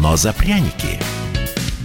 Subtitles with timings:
[0.00, 0.98] но за пряники.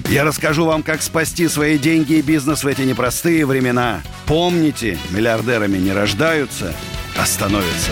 [0.10, 4.02] Я расскажу вам, как спасти свои деньги и бизнес в эти непростые времена.
[4.28, 6.74] Помните, миллиардерами не рождаются,
[7.18, 7.92] а становятся.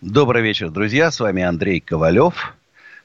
[0.00, 1.10] Добрый вечер, друзья.
[1.10, 2.54] С вами Андрей Ковалев.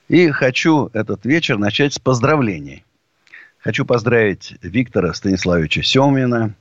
[0.07, 2.83] И хочу этот вечер начать с поздравлений.
[3.59, 6.53] Хочу поздравить Виктора Станиславовича Семина,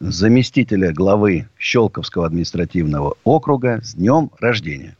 [0.00, 4.96] заместителя главы Щелковского административного округа с днем рождения.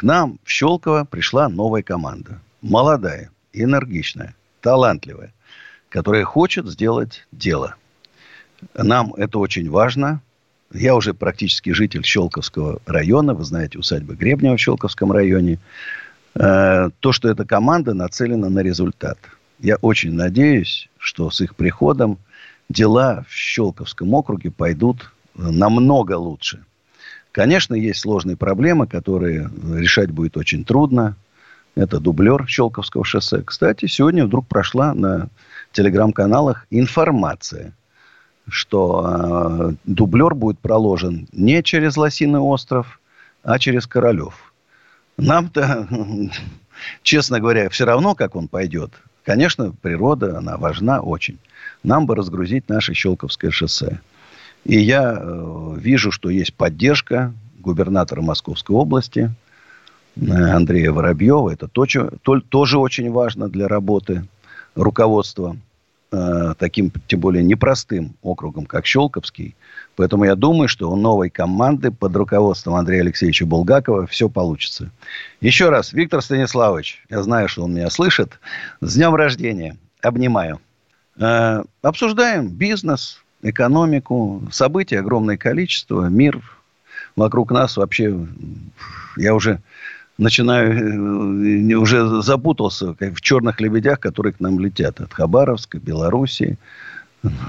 [0.00, 2.40] К нам в Щелково пришла новая команда.
[2.62, 5.34] Молодая, энергичная, талантливая,
[5.90, 7.74] которая хочет сделать дело.
[8.72, 10.22] Нам это очень важно.
[10.72, 13.34] Я уже практически житель Щелковского района.
[13.34, 15.58] Вы знаете, усадьба Гребнева в Щелковском районе.
[16.34, 19.18] Э, то, что эта команда нацелена на результат.
[19.58, 22.16] Я очень надеюсь, что с их приходом
[22.70, 26.64] дела в Щелковском округе пойдут намного лучше.
[27.32, 31.16] Конечно, есть сложные проблемы, которые решать будет очень трудно.
[31.76, 33.42] Это дублер Щелковского шоссе.
[33.42, 35.28] Кстати, сегодня вдруг прошла на
[35.72, 37.72] телеграм-каналах информация,
[38.48, 43.00] что э, дублер будет проложен не через Лосиный остров,
[43.44, 44.52] а через Королев.
[45.16, 45.86] Нам-то,
[47.02, 48.90] честно говоря, все равно, как он пойдет.
[49.24, 51.38] Конечно, природа, она важна очень.
[51.84, 54.00] Нам бы разгрузить наше Щелковское шоссе.
[54.64, 59.30] И я э, вижу, что есть поддержка губернатора Московской области
[60.16, 61.50] э, Андрея Воробьева.
[61.50, 64.24] Это то, что, то, тоже очень важно для работы
[64.74, 65.56] руководства
[66.12, 69.54] э, таким, тем более, непростым округом, как Щелковский.
[69.96, 74.90] Поэтому я думаю, что у новой команды под руководством Андрея Алексеевича Булгакова все получится.
[75.40, 78.38] Еще раз, Виктор Станиславович, я знаю, что он меня слышит.
[78.80, 79.76] С днем рождения.
[80.02, 80.60] Обнимаю.
[81.18, 86.40] Э, обсуждаем бизнес, экономику, событий огромное количество, мир
[87.16, 88.26] вокруг нас вообще,
[89.16, 89.60] я уже
[90.18, 96.58] начинаю, э, уже запутался как в черных лебедях, которые к нам летят от Хабаровска, Белоруссии,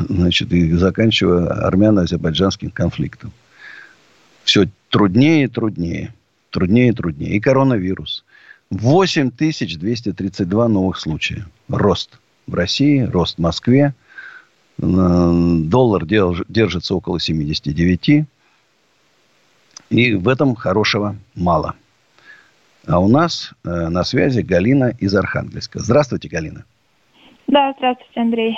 [0.09, 3.31] значит, и заканчивая армяно-азербайджанским конфликтом.
[4.43, 6.13] Все труднее и труднее.
[6.49, 7.35] Труднее и труднее.
[7.35, 8.25] И коронавирус.
[8.71, 11.45] 8232 новых случая.
[11.69, 13.93] Рост в России, рост в Москве.
[14.77, 18.25] Доллар держится около 79.
[19.89, 21.75] И в этом хорошего мало.
[22.87, 25.79] А у нас э, на связи Галина из Архангельска.
[25.79, 26.65] Здравствуйте, Галина.
[27.47, 28.57] Да, здравствуйте, Андрей.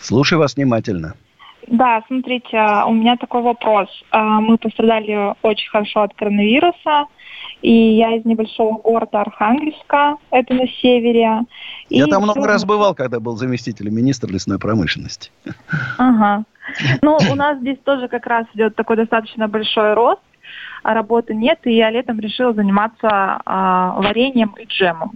[0.00, 1.14] Слушаю вас внимательно.
[1.68, 3.88] Да, смотрите, у меня такой вопрос.
[4.10, 7.06] А, мы пострадали очень хорошо от коронавируса.
[7.60, 11.42] И я из небольшого города Архангельска, это на севере.
[11.88, 15.30] Я и там много раз бывал, когда был заместителем министра лесной промышленности.
[15.98, 16.44] Ага.
[17.02, 20.20] Ну, у нас здесь тоже как раз идет такой достаточно большой рост,
[20.84, 23.08] а работы нет, и я летом решила заниматься
[23.44, 25.12] а, вареньем и джемом.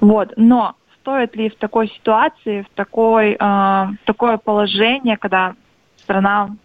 [0.00, 5.54] Вот, но стоит ли в такой ситуации, в такой, а, такое положение, когда
[5.98, 6.56] страна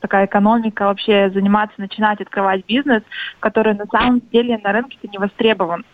[0.00, 3.02] такая экономика, вообще заниматься, начинать открывать бизнес,
[3.40, 5.84] который на самом деле на рынке-то не востребован.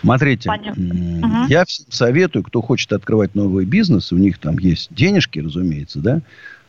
[0.00, 1.46] Смотрите, Понятно.
[1.48, 6.20] я всем советую, кто хочет открывать новый бизнес, у них там есть денежки, разумеется, да,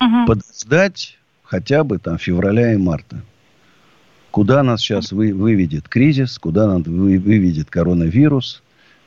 [0.02, 0.26] угу.
[0.28, 3.22] подождать хотя бы там февраля и марта.
[4.32, 8.64] Куда нас сейчас вы, выведет кризис, куда нас вы, выведет коронавирус,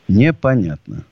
[0.09, 1.05] непонятно.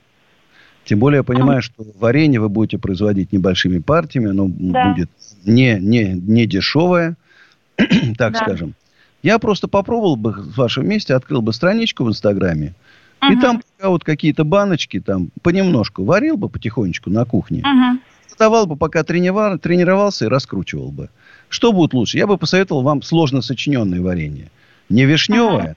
[0.85, 4.89] Тем более я понимаю, что варенье вы будете производить небольшими партиями, оно да.
[4.89, 5.09] будет
[5.45, 7.15] не, не, не дешевое,
[8.17, 8.39] так да.
[8.39, 8.75] скажем.
[9.21, 12.73] Я просто попробовал бы в вашем месте, открыл бы страничку в Инстаграме,
[13.21, 13.31] угу.
[13.31, 17.99] и там пока вот какие-то баночки там понемножку варил бы потихонечку на кухне, угу.
[18.37, 21.09] давал бы, пока тренировал, тренировался и раскручивал бы.
[21.47, 22.17] Что будет лучше?
[22.17, 24.49] Я бы посоветовал вам сложно сочиненное варенье.
[24.89, 25.75] Не вишневое, угу.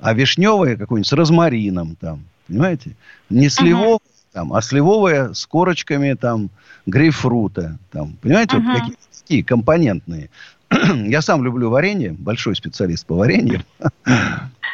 [0.00, 2.96] а вишневое какое-нибудь с розмарином там, понимаете?
[3.30, 4.00] Не сливовое,
[4.32, 6.50] там, а сливовая с корочками там
[6.86, 8.62] грейпфрута, там, понимаете, uh-huh.
[8.62, 10.28] вот какие такие компонентные.
[10.70, 13.62] Я сам люблю варенье, большой специалист по варенью.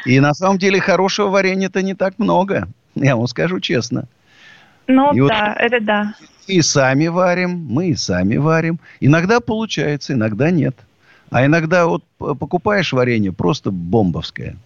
[0.06, 4.06] И на самом деле хорошего варенья-то не так много, я вам скажу честно.
[4.87, 6.14] Ну и да, вот это да.
[6.46, 8.81] И сами варим, мы и сами варим.
[9.00, 10.75] Иногда получается, иногда нет.
[11.31, 14.56] А иногда вот покупаешь варенье просто бомбовское.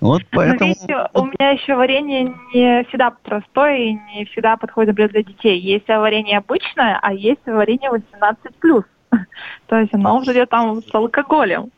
[0.00, 0.70] Вот поэтому...
[0.70, 5.60] Видите, у меня еще варенье не всегда простое и не всегда подходит для детей.
[5.60, 8.84] Есть варенье обычное, а есть варенье 18+.
[9.66, 11.70] То есть оно уже идет там с алкоголем.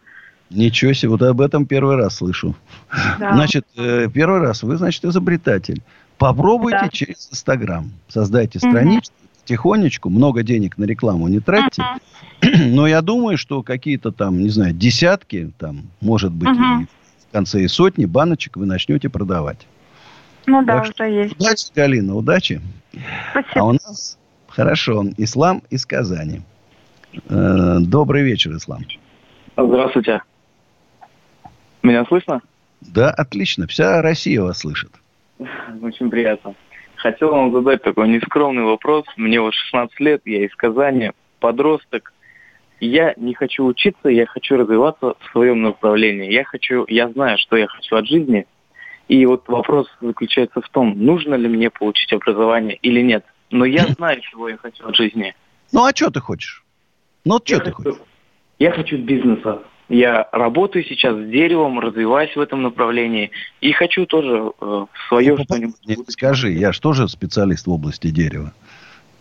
[0.50, 2.54] Ничего себе, вот об этом первый раз слышу.
[3.18, 3.34] Да.
[3.34, 5.82] Значит, э, первый раз вы, значит, изобретатель.
[6.18, 6.88] Попробуйте да.
[6.88, 7.90] через Инстаграм.
[8.06, 9.40] Создайте страничку, угу.
[9.46, 11.82] тихонечку, много денег на рекламу не тратьте.
[12.42, 12.50] Угу.
[12.66, 16.86] Но я думаю, что какие-то там, не знаю, десятки, там, может быть, угу.
[17.32, 19.66] Конце и сотни баночек вы начнете продавать.
[20.46, 21.36] Ну да, так уже есть.
[21.36, 22.60] Удачи, Галина, удачи.
[23.30, 23.60] Спасибо.
[23.60, 24.18] А у нас,
[24.48, 26.42] хорошо, Ислам из Казани.
[27.28, 28.84] Э, добрый вечер, Ислам.
[29.56, 30.22] Здравствуйте.
[31.82, 32.40] Меня слышно?
[32.80, 33.66] Да, отлично.
[33.66, 34.90] Вся Россия вас слышит.
[35.82, 36.54] Очень приятно.
[36.96, 39.04] Хотел вам задать такой нескромный вопрос.
[39.16, 42.12] Мне вот 16 лет, я из Казани, подросток.
[42.84, 46.32] Я не хочу учиться, я хочу развиваться в своем направлении.
[46.32, 48.44] Я хочу, я знаю, что я хочу от жизни.
[49.06, 53.24] И вот вопрос заключается в том, нужно ли мне получить образование или нет.
[53.52, 55.32] Но я знаю, чего я хочу от жизни.
[55.70, 56.64] Ну а что ты хочешь?
[57.24, 58.02] Ну, что ты хочу, хочешь?
[58.58, 59.60] Я хочу бизнеса.
[59.88, 63.30] Я работаю сейчас с деревом, развиваюсь в этом направлении
[63.60, 66.10] и хочу тоже э, свое ну, что-нибудь.
[66.10, 68.52] Скажи, я же специалист в области дерева?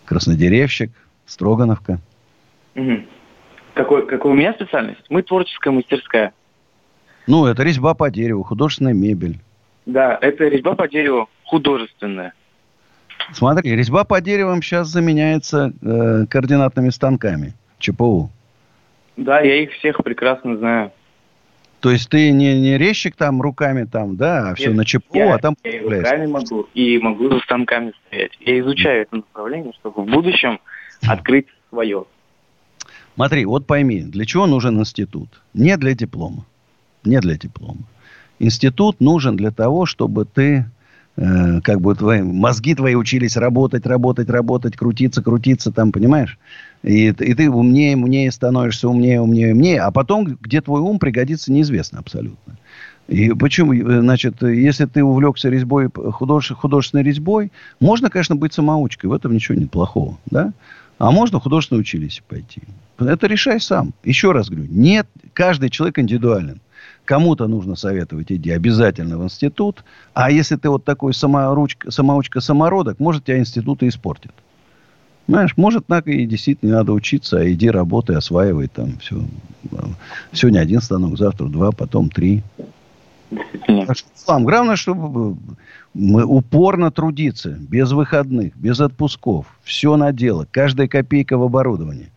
[0.04, 0.90] Краснодеревщик,
[1.26, 2.00] Строгановка.
[2.74, 3.02] Угу.
[3.74, 5.02] Какой, какой у меня специальность?
[5.08, 6.32] Мы творческая мастерская.
[7.26, 9.38] Ну, это резьба по дереву, художественная мебель.
[9.86, 12.34] Да, это резьба по дереву художественная.
[13.32, 18.30] Смотри, резьба по деревам сейчас заменяется э, координатными станками ЧПУ.
[19.16, 20.92] Да, я их всех прекрасно знаю.
[21.80, 25.18] То есть ты не, не резчик там руками там, да, а Нет, все на ЧПУ,
[25.18, 25.56] я, а там...
[25.64, 28.32] Я и руками могу, и могу за станками стоять.
[28.40, 30.60] Я изучаю это направление, чтобы в будущем
[31.08, 32.04] открыть свое.
[33.14, 35.28] Смотри, вот пойми, для чего нужен институт?
[35.54, 36.46] Не для диплома.
[37.04, 37.82] Не для диплома.
[38.38, 40.66] Институт нужен для того, чтобы ты
[41.16, 46.38] Э, как бы твои мозги твои учились работать, работать, работать, крутиться, крутиться, там, понимаешь?
[46.82, 51.52] И, и ты умнее, умнее становишься, умнее, умнее, умнее, а потом, где твой ум пригодится,
[51.52, 52.56] неизвестно абсолютно.
[53.08, 59.10] И почему, э, значит, если ты увлекся резьбой, художественной, художественной резьбой, можно, конечно, быть самоучкой,
[59.10, 60.54] в этом ничего нет плохого, да?
[60.98, 62.62] А можно в художественное училище пойти.
[62.98, 63.94] Это решай сам.
[64.04, 66.60] Еще раз говорю, нет, каждый человек индивидуален.
[67.04, 69.84] Кому-то нужно советовать, иди обязательно в институт.
[70.14, 74.32] А если ты вот такой саморучка, самоучка-самородок, может, тебя институт и испортит.
[75.26, 79.24] Знаешь, может, так и действительно надо учиться, а иди работай, осваивай там все.
[80.32, 82.42] Сегодня один станок, завтра два, потом три.
[83.66, 85.36] Ислам, главное, чтобы
[85.94, 89.46] мы упорно трудиться, без выходных, без отпусков.
[89.62, 92.10] Все на дело, каждая копейка в оборудовании.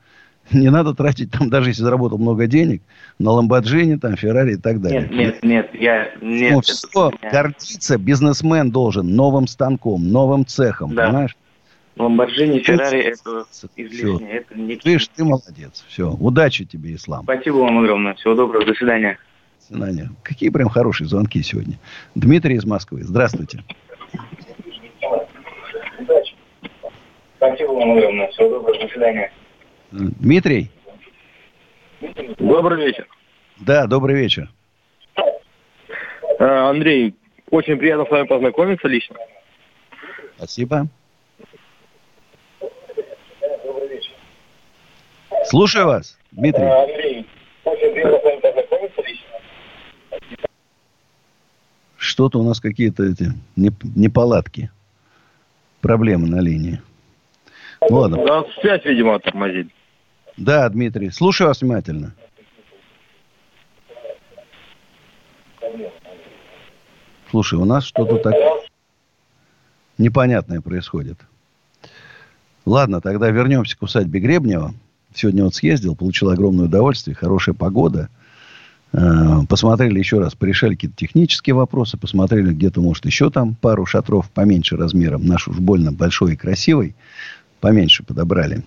[0.51, 2.81] Не надо тратить там, даже если заработал много денег,
[3.19, 5.01] на Ламборджини, там, Феррари и так далее.
[5.01, 6.11] Нет, нет, нет, я...
[6.21, 7.31] Нет, ну, все, меня...
[7.31, 11.07] гордиться бизнесмен должен новым станком, новым цехом, да.
[11.07, 11.35] понимаешь?
[11.97, 13.45] Ламборджини, Феррари, это
[13.75, 14.75] излишне, это не...
[14.83, 15.85] Видишь, ты молодец.
[15.87, 17.23] Все, удачи тебе, Ислам.
[17.23, 18.13] Спасибо вам огромное.
[18.15, 19.17] Всего доброго, до свидания.
[19.69, 20.09] До свидания.
[20.21, 21.79] Какие прям хорошие звонки сегодня.
[22.13, 23.63] Дмитрий из Москвы, здравствуйте.
[25.99, 26.35] Удачи.
[27.37, 28.27] Спасибо вам огромное.
[28.27, 29.31] Всего доброго, до свидания.
[29.91, 30.71] Дмитрий?
[32.37, 33.07] Добрый вечер.
[33.57, 34.49] Да, добрый вечер.
[36.39, 37.15] А, Андрей,
[37.49, 39.15] очень приятно с вами познакомиться лично.
[40.37, 40.87] Спасибо.
[45.45, 46.65] Слушаю вас, Дмитрий.
[46.65, 47.25] А, Андрей,
[47.63, 49.27] очень приятно с вами познакомиться лично.
[51.97, 54.69] Что-то у нас какие-то эти неполадки,
[55.81, 56.81] проблемы на линии.
[57.89, 58.25] Ладно.
[58.25, 59.69] Да, связь, видимо, тормозит.
[60.37, 61.11] Да, Дмитрий.
[61.11, 62.13] Слушаю вас внимательно.
[67.29, 68.33] Слушай, у нас что-то так
[69.97, 71.19] непонятное происходит.
[72.65, 74.73] Ладно, тогда вернемся к усадьбе Гребнева.
[75.13, 78.09] Сегодня вот съездил, получил огромное удовольствие, хорошая погода.
[78.91, 84.29] Э, посмотрели еще раз, порешали какие-то технические вопросы, посмотрели где-то, может, еще там пару шатров
[84.31, 85.25] поменьше размером.
[85.25, 86.95] Наш уж больно большой и красивый.
[87.59, 88.63] Поменьше подобрали.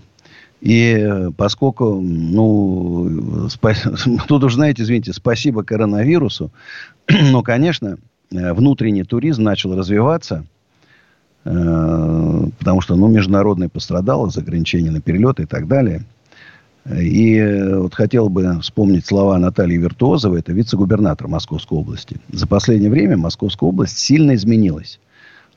[0.60, 6.50] И э, поскольку, ну, спа- тут уж, знаете, извините, спасибо коронавирусу,
[7.30, 7.98] но, конечно,
[8.32, 10.44] э, внутренний туризм начал развиваться,
[11.44, 16.04] э, потому что, ну, международный пострадал из ограничений на перелеты и так далее.
[16.90, 17.38] И
[17.74, 22.16] вот хотел бы вспомнить слова Натальи Виртуозовой, это вице-губернатор Московской области.
[22.32, 24.98] За последнее время Московская область сильно изменилась.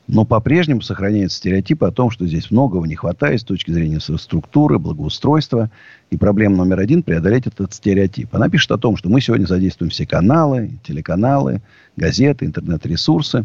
[0.08, 4.78] Но по-прежнему сохраняется стереотип о том, что здесь многого не хватает с точки зрения инфраструктуры,
[4.78, 5.70] благоустройства.
[6.10, 8.34] И проблема номер один– преодолеть этот стереотип.
[8.34, 11.62] Она пишет о том, что мы сегодня задействуем все каналы, телеканалы,
[11.96, 13.44] газеты, интернет-ресурсы,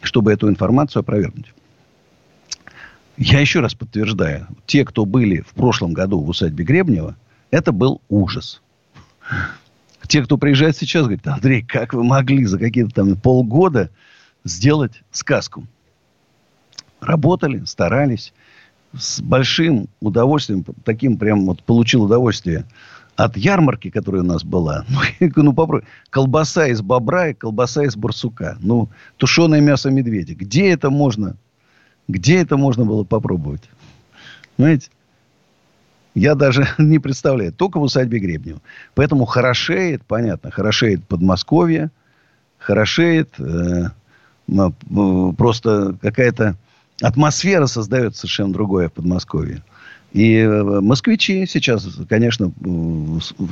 [0.00, 1.52] чтобы эту информацию опровергнуть.
[3.16, 4.46] Я еще раз подтверждаю.
[4.66, 7.16] Те, кто были в прошлом году в усадьбе Гребнева,
[7.50, 8.62] это был ужас.
[10.06, 13.90] Те, кто приезжает сейчас, говорят, Андрей, как вы могли за какие-то там полгода
[14.44, 15.66] сделать сказку?
[17.00, 18.32] Работали, старались.
[18.96, 22.66] С большим удовольствием, таким прям вот получил удовольствие
[23.16, 24.84] от ярмарки, которая у нас была.
[25.20, 25.86] Ну, ну попробуй.
[26.10, 28.56] Колбаса из бобра и колбаса из барсука.
[28.60, 30.34] Ну, тушеное мясо медведя.
[30.34, 31.36] Где это можно?
[32.08, 33.68] Где это можно было попробовать?
[34.58, 34.90] Знаете?
[36.14, 37.52] Я даже не представляю.
[37.52, 38.60] Только в усадьбе Гребнева.
[38.94, 41.90] Поэтому хорошеет, понятно, хорошеет Подмосковье,
[42.58, 43.90] хорошеет э,
[45.36, 46.56] просто какая-то
[47.00, 49.62] атмосфера создается совершенно другое в Подмосковье.
[50.12, 52.52] И э, москвичи сейчас, конечно,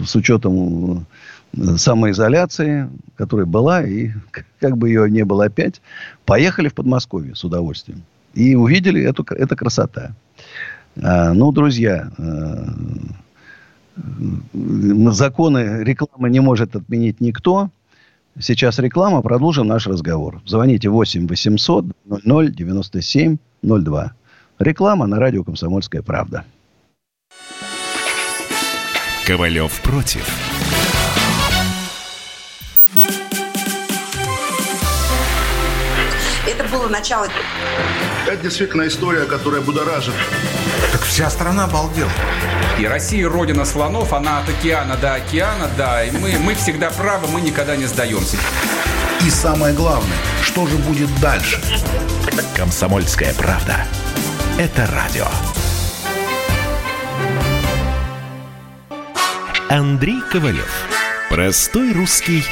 [0.07, 1.07] с учетом
[1.54, 4.11] э, самоизоляции, которая была, и
[4.59, 5.80] как бы ее не было опять,
[6.26, 8.02] поехали в Подмосковье с удовольствием.
[8.35, 10.14] И увидели эту, эту красота.
[11.02, 12.11] А, ну, друзья,
[15.11, 17.71] законы рекламы не может отменить никто.
[18.38, 20.40] Сейчас реклама, продолжим наш разговор.
[20.46, 21.84] Звоните 8 800
[22.25, 24.12] 00 97 02.
[24.58, 26.44] Реклама на радио «Комсомольская правда».
[29.26, 30.50] Ковалев против.
[37.00, 37.28] Начало.
[38.26, 40.12] Это действительно история, которая будоражит.
[40.92, 42.11] Так вся страна обалдела.
[42.78, 46.04] И Россия родина слонов, она от океана до океана, да.
[46.04, 48.37] И мы, мы всегда правы, мы никогда не сдаемся.
[49.25, 51.59] И самое главное, что же будет дальше?
[52.54, 53.87] Комсомольская правда.
[54.59, 55.26] Это радио.
[59.71, 60.71] Андрей Ковалев.
[61.30, 62.45] Простой русский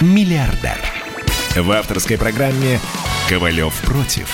[0.00, 0.78] миллиардер.
[1.54, 2.80] В авторской программе
[3.28, 4.28] «Ковалев против».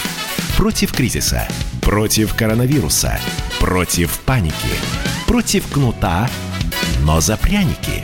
[0.56, 1.46] Против кризиса.
[1.80, 3.20] Против коронавируса.
[3.60, 4.54] Против паники.
[5.28, 6.28] Против кнута,
[7.04, 8.02] но за пряники.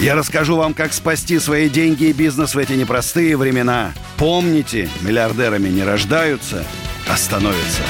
[0.00, 3.92] Я расскажу вам, как спасти свои деньги и бизнес в эти непростые времена.
[4.16, 6.64] Помните, миллиардерами не рождаются,
[7.06, 7.82] а становятся.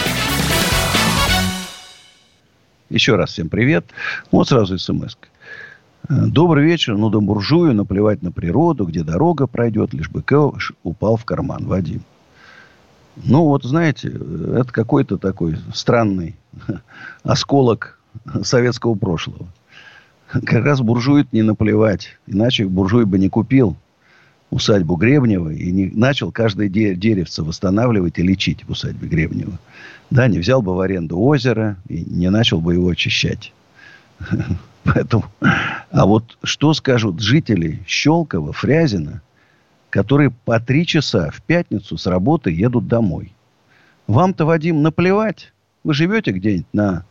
[2.90, 3.87] Еще раз всем привет.
[4.30, 5.32] Вот сразу смс -ка.
[6.09, 6.97] Добрый вечер.
[6.97, 11.66] Ну, до буржую наплевать на природу, где дорога пройдет, лишь бы кэш упал в карман.
[11.66, 12.02] Вадим.
[13.16, 16.37] Ну, вот знаете, это какой-то такой странный
[17.23, 17.99] осколок
[18.42, 19.47] советского прошлого.
[20.28, 22.18] Как раз буржует не наплевать.
[22.26, 23.76] Иначе буржуй бы не купил
[24.50, 29.59] усадьбу Гребнева и не начал каждое деревце восстанавливать и лечить в усадьбе Гребнева.
[30.11, 33.52] Да, не взял бы в аренду озеро и не начал бы его очищать.
[34.85, 35.25] Поэтому...
[35.41, 39.23] А вот что скажут жители Щелкова, Фрязина,
[39.91, 43.33] которые по три часа в пятницу с работы едут домой?
[44.07, 45.53] Вам-то, Вадим, наплевать.
[45.85, 47.05] Вы живете где-нибудь на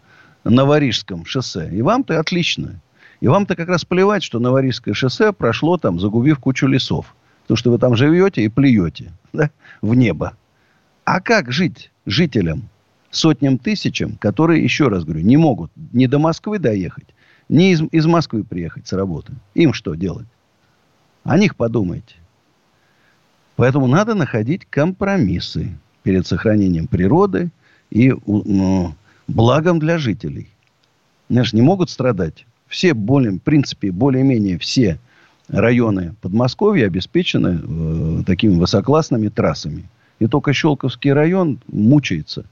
[0.44, 1.70] Новорижском шоссе.
[1.72, 2.82] И вам-то отлично.
[3.20, 7.16] И вам-то как раз плевать, что Новорижское шоссе прошло там, загубив кучу лесов.
[7.44, 9.52] Потому что вы там живете и плюете да,
[9.82, 10.34] в небо.
[11.06, 12.70] А как жить жителям,
[13.12, 17.08] сотням тысячам, которые, еще раз говорю, не могут ни до Москвы доехать,
[17.52, 19.34] ни из, из Москвы приехать с работы?
[19.54, 20.28] Им что делать?
[21.24, 22.16] О них подумайте.
[23.58, 27.52] Поэтому надо находить компромиссы перед сохранением природы
[27.90, 28.96] и ну,
[29.28, 30.48] благом для жителей.
[31.30, 32.46] Знаешь, не могут страдать.
[32.68, 34.98] Все, более, в принципе, более-менее все
[35.50, 39.84] районы Подмосковья обеспечены э, такими высоклассными трассами.
[40.20, 42.46] И только Щелковский район мучается.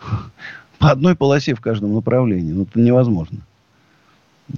[0.78, 2.52] По одной полосе в каждом направлении.
[2.52, 3.38] Ну, это невозможно.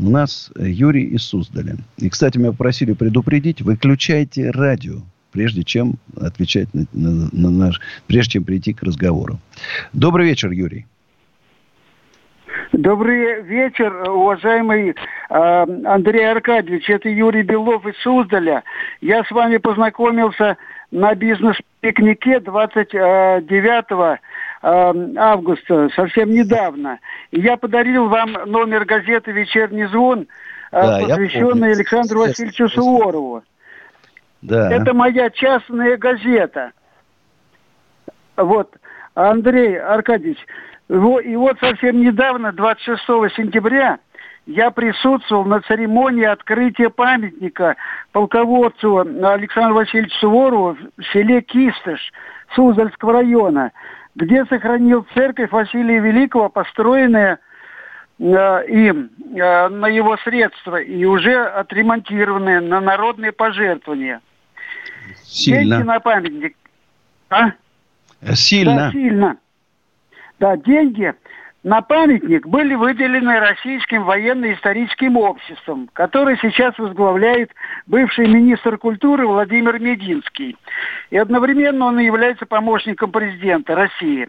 [0.01, 1.77] У нас Юрий из Суздаля.
[1.99, 5.03] И, кстати, меня попросили предупредить, выключайте радио
[5.37, 9.39] прежде чем отвечать на, на, на наш, прежде чем прийти к разговору.
[9.93, 10.87] Добрый вечер, Юрий.
[12.73, 14.95] Добрый вечер, уважаемый э,
[15.29, 16.89] Андрей Аркадьевич.
[16.89, 18.65] Это Юрий Белов из Суздаля.
[19.03, 20.57] Я с вами познакомился
[20.91, 24.19] на бизнес-пикнике 29 э,
[24.67, 26.99] августа, совсем недавно.
[27.31, 30.27] И я подарил вам номер газеты «Вечерний звон», э,
[30.73, 33.43] да, посвященный Александру Васильевичу Суворову.
[34.43, 34.73] Да.
[34.73, 36.73] Это моя частная газета.
[38.37, 38.75] Вот,
[39.15, 40.39] Андрей Аркадьевич,
[40.89, 43.03] и вот совсем недавно, 26
[43.37, 43.99] сентября,
[44.47, 47.77] я присутствовал на церемонии открытия памятника
[48.13, 52.13] полководцу Александру Васильевичу Суворову в селе Кистыш
[52.55, 53.73] Суздальского района,
[54.17, 57.39] где сохранил церковь Василия Великого, построенная
[58.19, 58.23] э,
[58.67, 64.23] им э, на его средства и уже отремонтированные на народные пожертвования.
[65.23, 65.77] Сильно.
[65.77, 66.57] Деньги на памятник.
[67.29, 67.53] А?
[68.33, 68.77] Сильно.
[68.77, 69.37] Да, сильно.
[70.41, 71.15] Да, деньги
[71.67, 77.51] на памятник были выделены Российским военно-историческим обществом, который сейчас возглавляет
[77.89, 80.57] бывший министр культуры Владимир Мединский.
[81.11, 84.29] И одновременно он является помощником президента России.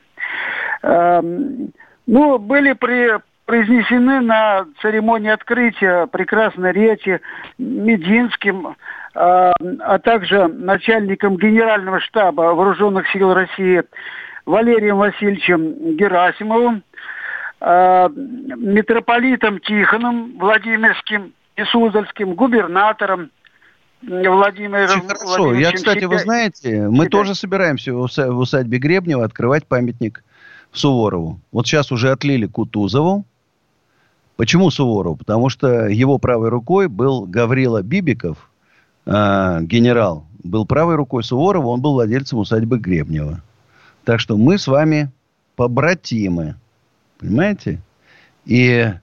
[0.81, 1.73] Эм,
[2.07, 7.21] ну, были при, произнесены на церемонии открытия прекрасной речи
[7.59, 8.73] Мединским, э,
[9.13, 13.83] а также начальником Генерального штаба Вооруженных сил России
[14.47, 16.81] Валерием Васильевичем Герасимовым,
[17.59, 23.31] э, митрополитом Тихоном Владимирским и Суздальским, губернатором
[24.01, 25.53] Владимиром хорошо.
[25.55, 30.23] Я, кстати, вы знаете, мы тоже собираемся в усадьбе Гребнева открывать памятник
[30.71, 31.39] Суворову.
[31.51, 33.25] Вот сейчас уже отлили Кутузову.
[34.35, 35.15] Почему Суворову?
[35.15, 38.51] Потому что его правой рукой был Гаврила Бибиков,
[39.07, 43.41] э, генерал, был правой рукой Суворова, он был владельцем усадьбы Гребнева.
[44.03, 45.11] Так что мы с вами
[45.55, 46.55] побратимы.
[47.17, 47.81] Понимаете?
[48.45, 48.93] И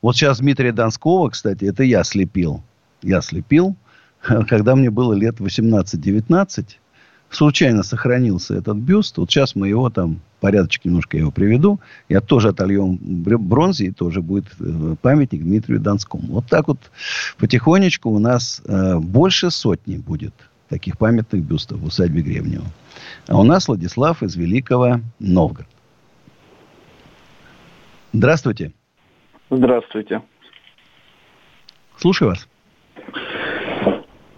[0.00, 2.62] вот сейчас Дмитрия Донского, кстати, это я слепил.
[3.02, 3.76] Я слепил,
[4.48, 6.66] когда мне было лет 18-19.
[7.30, 9.16] Случайно сохранился этот бюст.
[9.16, 11.80] Вот сейчас мы его там, порядочек немножко его приведу.
[12.10, 16.24] Я тоже отольем бронзе, и тоже будет э, памятник Дмитрию Донскому.
[16.26, 16.78] Вот так вот
[17.38, 20.34] потихонечку у нас э, больше сотни будет
[20.68, 22.66] таких памятных бюстов в усадьбе Гребнева.
[23.28, 25.68] А у нас Владислав из Великого Новгорода.
[28.12, 28.72] Здравствуйте.
[29.48, 30.22] Здравствуйте.
[31.96, 32.48] Слушаю вас.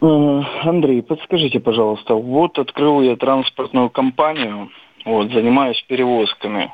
[0.01, 4.71] Э, Андрей, подскажите, пожалуйста, вот открыл я транспортную компанию,
[5.05, 6.73] вот, занимаюсь перевозками.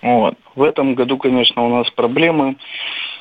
[0.00, 0.36] Вот.
[0.54, 2.56] В этом году, конечно, у нас проблемы,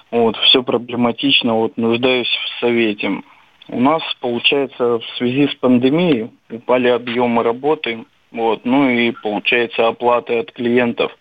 [0.09, 3.21] вот, все проблематично, вот, нуждаюсь в совете.
[3.67, 10.39] У нас, получается, в связи с пандемией упали объемы работы, вот, ну и, получается, оплаты
[10.39, 11.11] от клиентов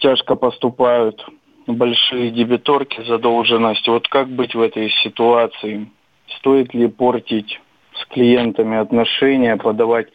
[0.00, 1.24] тяжко поступают
[1.66, 3.86] большие дебиторки, задолженность.
[3.88, 5.90] Вот как быть в этой ситуации?
[6.38, 7.60] Стоит ли портить
[7.94, 10.08] с клиентами отношения, подавать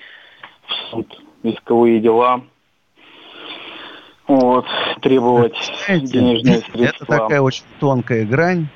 [0.65, 2.41] в суд исковые дела?
[4.27, 4.65] Вот,
[5.01, 7.05] требовать Знаете, денежные средства.
[7.05, 8.67] Это такая очень тонкая грань.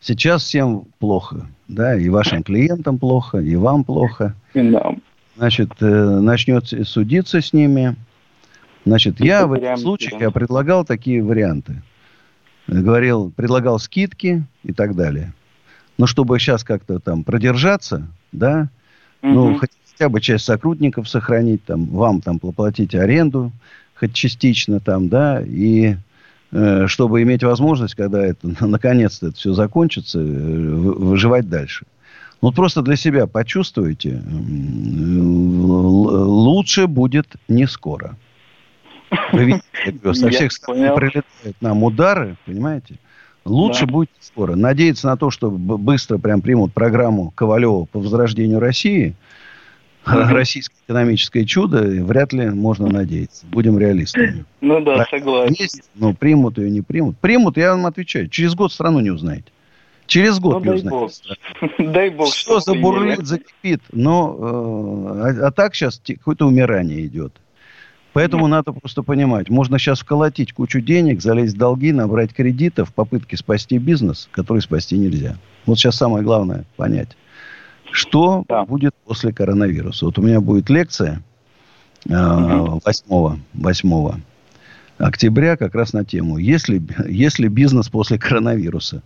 [0.00, 4.34] Сейчас всем плохо, да, и вашим клиентам плохо, и вам плохо.
[4.54, 4.94] Да.
[5.36, 7.96] Значит, э, начнет судиться с ними,
[8.84, 11.82] Значит, я в этом случае я предлагал такие варианты.
[12.66, 15.32] Говорил, предлагал скидки и так далее.
[15.96, 18.68] Но чтобы сейчас как-то там продержаться, да,
[19.22, 19.32] угу.
[19.32, 23.50] ну, хотя бы часть сотрудников сохранить, там, вам там платить аренду,
[23.98, 25.96] хоть частично там, да, и
[26.52, 31.84] э, чтобы иметь возможность, когда это наконец-то это все закончится, э, выживать дальше.
[32.40, 34.22] Вот просто для себя почувствуйте,
[35.66, 38.16] лучше будет не скоро.
[39.32, 42.96] Вы видите, со всех сторон прилетают нам удары, понимаете?
[43.44, 43.92] Лучше да.
[43.92, 44.54] будет скоро.
[44.56, 49.14] Надеяться на то, что быстро прям примут программу Ковалева по возрождению России,
[50.06, 53.46] mm российское экономическое чудо, вряд ли можно надеяться.
[53.46, 54.44] Будем реалистами.
[54.60, 55.54] Ну да, так, согласен.
[55.58, 57.16] Есть, но примут ее, не примут.
[57.18, 58.28] Примут, я вам отвечаю.
[58.28, 59.52] Через год страну не узнаете.
[60.06, 61.36] Через год ну, не узнаете.
[61.78, 62.28] Дай бог.
[62.28, 63.82] Все забурлит, закипит.
[63.92, 67.34] Но, э, а, а так сейчас какое-то умирание идет.
[68.18, 72.92] Поэтому надо просто понимать, можно сейчас вколотить кучу денег, залезть в долги, набрать кредитов в
[72.92, 75.36] попытке спасти бизнес, который спасти нельзя.
[75.66, 77.16] Вот сейчас самое главное понять,
[77.92, 78.64] что да.
[78.64, 80.06] будет после коронавируса.
[80.06, 81.22] Вот у меня будет лекция
[82.08, 84.22] э, 8, 8
[84.98, 89.00] октября как раз на тему, если, если бизнес после коронавируса.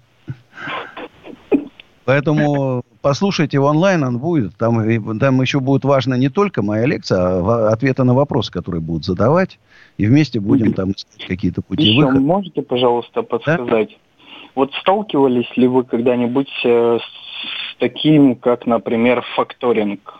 [2.04, 4.56] Поэтому послушайте в онлайн, он будет.
[4.56, 9.04] Там, там еще будет важна не только моя лекция, а ответы на вопросы, которые будут
[9.04, 9.58] задавать.
[9.98, 12.20] И вместе будем там искать какие-то пути еще выхода.
[12.20, 13.88] можете, пожалуйста, подсказать?
[13.88, 13.94] Да?
[14.54, 20.14] Вот сталкивались ли вы когда-нибудь э, с таким, как, например, факторинг?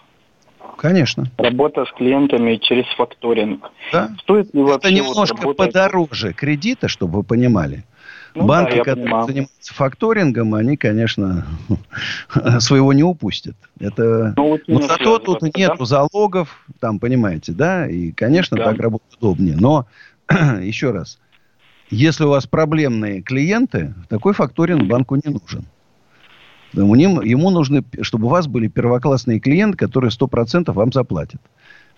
[0.78, 1.26] Конечно.
[1.36, 3.70] Работа с клиентами через факторинг.
[3.92, 4.10] Да.
[4.20, 5.72] Стоит ли вообще Это немножко вот работать...
[5.72, 7.84] подороже кредита, чтобы вы понимали.
[8.34, 9.26] Ну, Банки, да, которые понимаю.
[9.26, 11.46] занимаются факторингом, они, конечно,
[12.60, 13.56] своего не упустят.
[13.78, 14.32] Это...
[14.36, 15.84] Ну, вот Но зато тут это, нету да?
[15.84, 18.70] залогов, там, понимаете, да, и, конечно, да.
[18.70, 19.56] так работать удобнее.
[19.56, 19.86] Но,
[20.62, 21.18] еще раз,
[21.90, 25.66] если у вас проблемные клиенты, такой факторинг банку не нужен.
[26.72, 31.40] Ему, ему нужны, чтобы у вас были первоклассные клиенты, которые 100% вам заплатят.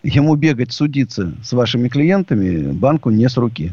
[0.03, 3.73] ему бегать судиться с вашими клиентами банку не с руки.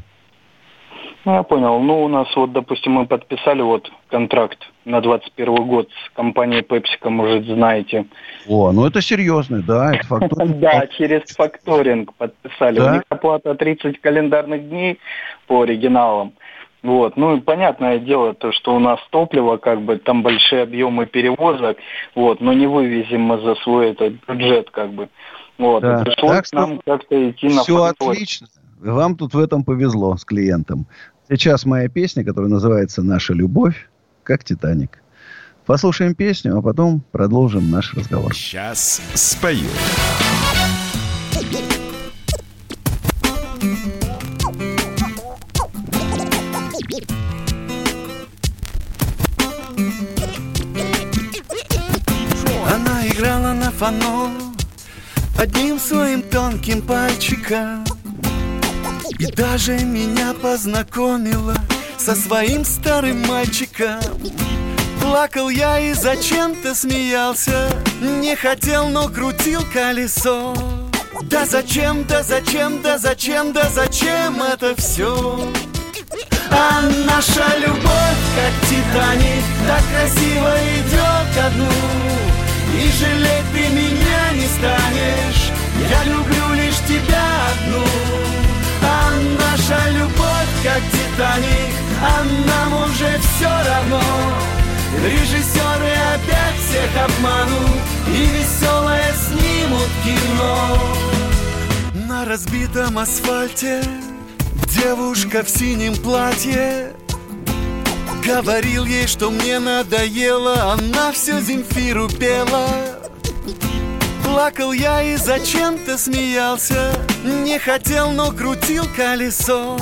[1.24, 1.80] Ну, я понял.
[1.80, 7.10] Ну, у нас вот, допустим, мы подписали вот контракт на 21 год с компанией Pepsi,
[7.10, 8.08] может, знаете.
[8.48, 10.58] О, ну это серьезно, да, это факторинг.
[10.60, 12.80] Да, через факторинг подписали.
[12.80, 15.00] У них оплата 30 календарных дней
[15.48, 16.34] по оригиналам.
[16.84, 21.06] Вот, ну и понятное дело, то, что у нас топливо, как бы там большие объемы
[21.06, 21.78] перевозок,
[22.16, 25.08] вот, но не вывезем мы за свой этот бюджет, как бы.
[25.60, 26.00] Вот, да.
[26.00, 28.48] пришлось так нам как-то идти на Все отлично.
[28.80, 30.88] Вам тут в этом повезло с клиентом.
[31.32, 33.88] Сейчас моя песня, которая называется «Наша любовь»,
[34.24, 35.02] как «Титаник».
[35.66, 38.36] Послушаем песню, а потом продолжим наш разговор.
[38.36, 39.70] Сейчас спою.
[52.68, 54.34] Она играла на фано
[55.40, 57.86] одним своим тонким пальчиком
[59.20, 61.56] и даже меня познакомила
[61.98, 64.00] со своим старым мальчиком.
[65.02, 67.70] Плакал я и зачем-то смеялся
[68.02, 70.54] Не хотел, но крутил колесо.
[71.24, 75.40] Да зачем, да зачем, да зачем, да зачем это все?
[76.52, 81.70] А наша любовь, как Титаник, так красиво идет ко дну
[82.76, 85.52] И жалеть ты меня не станешь
[85.90, 88.41] Я люблю лишь тебя одну
[89.40, 94.02] наша любовь, как Титаник А нам уже все равно.
[95.04, 100.78] Режиссеры опять всех обманут И веселое снимут кино.
[102.08, 103.82] На разбитом асфальте
[104.68, 106.94] Девушка в синем платье
[108.26, 112.68] Говорил ей, что мне надоело Она все Земфиру пела.
[114.24, 119.78] Плакал я и зачем-то смеялся Не хотел, но крутил колесо.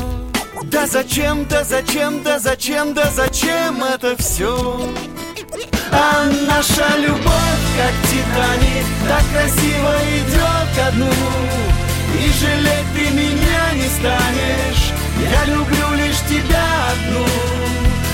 [0.64, 4.92] Да зачем, да зачем, да зачем, да зачем это все?
[5.92, 11.10] А наша любовь, как Титаник Так красиво идет ко дну
[12.14, 14.92] И жалеть ты меня не станешь
[15.32, 17.26] Я люблю лишь тебя одну.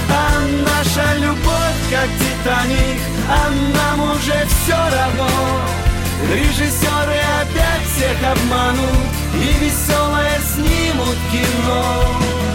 [0.10, 5.86] А наша любовь, как Титаник А нам уже все равно
[6.24, 12.55] Режиссеры опять всех обманут И веселое снимут кино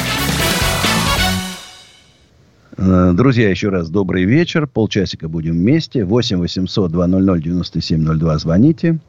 [2.93, 4.67] Э, друзья, еще раз добрый вечер.
[4.67, 6.03] Полчасика будем вместе.
[6.03, 8.99] 8 800 200 9702 звоните.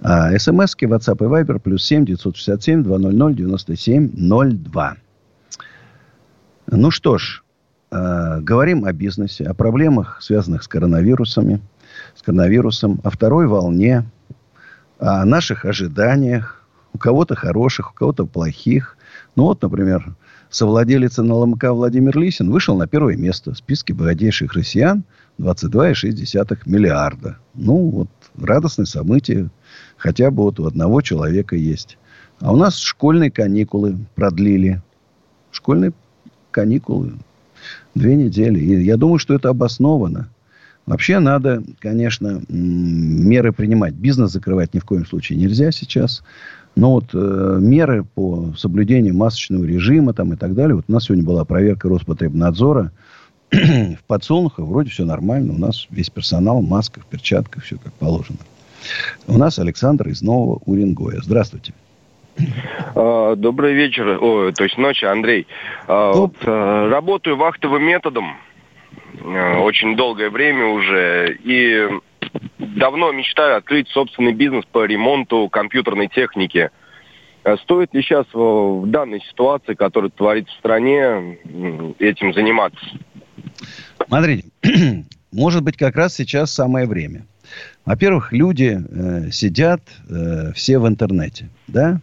[0.00, 4.96] А смски, WhatsApp и Viber плюс 7 967 200 9702.
[6.66, 7.44] Ну что ж,
[7.92, 11.60] э, говорим о бизнесе, о проблемах, связанных с коронавирусами,
[12.16, 14.04] с коронавирусом, о второй волне,
[14.98, 18.96] о наших ожиданиях, у кого-то хороших, у кого-то плохих.
[19.36, 20.12] Ну вот, например,
[20.52, 25.02] совладелец НЛМК Владимир Лисин вышел на первое место в списке богатейших россиян
[25.40, 27.38] 22,6 миллиарда.
[27.54, 29.50] Ну, вот радостное событие.
[29.96, 31.98] Хотя бы вот у одного человека есть.
[32.40, 34.82] А у нас школьные каникулы продлили.
[35.50, 35.92] Школьные
[36.50, 37.14] каникулы.
[37.94, 38.60] Две недели.
[38.60, 40.28] И я думаю, что это обосновано.
[40.84, 43.94] Вообще надо, конечно, меры принимать.
[43.94, 46.22] Бизнес закрывать ни в коем случае нельзя сейчас.
[46.74, 50.76] Но вот э, меры по соблюдению масочного режима там, и так далее.
[50.76, 52.92] Вот у нас сегодня была проверка Роспотребнадзора.
[53.50, 55.52] в подсолнухах вроде все нормально.
[55.52, 58.38] У нас весь персонал в масках, перчатках, все как положено.
[59.26, 61.20] У нас Александр из Нового Уренгоя.
[61.22, 61.74] Здравствуйте.
[62.94, 65.46] А, добрый вечер, о, то есть ночи, Андрей.
[65.86, 68.36] Вот, а, работаю вахтовым методом
[69.24, 71.88] очень долгое время уже и
[72.58, 76.70] давно мечтаю открыть собственный бизнес по ремонту компьютерной техники.
[77.62, 81.38] Стоит ли сейчас в данной ситуации, которая творится в стране,
[81.98, 82.84] этим заниматься?
[84.06, 84.48] Смотрите,
[85.32, 87.26] может быть, как раз сейчас самое время.
[87.84, 92.00] Во-первых, люди э, сидят э, все в интернете, да?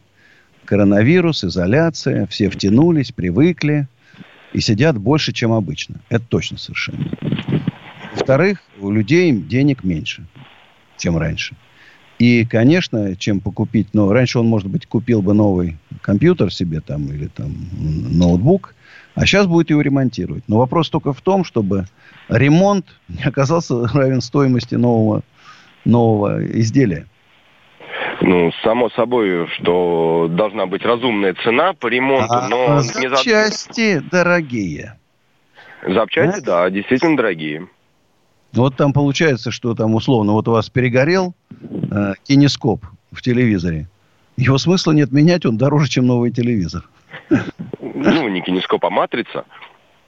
[0.65, 3.88] Коронавирус, изоляция, все втянулись, привыкли
[4.53, 6.01] и сидят больше, чем обычно.
[6.10, 7.10] Это точно совершенно.
[8.19, 10.25] Во-вторых, у людей денег меньше,
[10.97, 11.55] чем раньше.
[12.19, 17.08] И, конечно, чем покупить, ну, раньше он, может быть, купил бы новый компьютер себе там
[17.08, 18.75] или там ноутбук,
[19.15, 20.43] а сейчас будет его ремонтировать.
[20.49, 21.86] Но вопрос только в том, чтобы
[22.27, 25.21] ремонт не оказался равен стоимости нового,
[25.86, 27.08] нового изделия.
[28.19, 32.82] Ну, само собой, что должна быть разумная цена по ремонту, а, но...
[32.82, 34.97] Запчасти не дорогие.
[35.88, 36.63] Запчасти, да?
[36.63, 37.69] да, действительно дорогие.
[38.53, 41.35] Вот там получается, что там условно, вот у вас перегорел
[41.91, 43.88] э, кинескоп в телевизоре.
[44.38, 46.83] Его смысла нет менять, он дороже, чем новый телевизор.
[47.79, 49.45] Ну, не кинескоп, а матрица.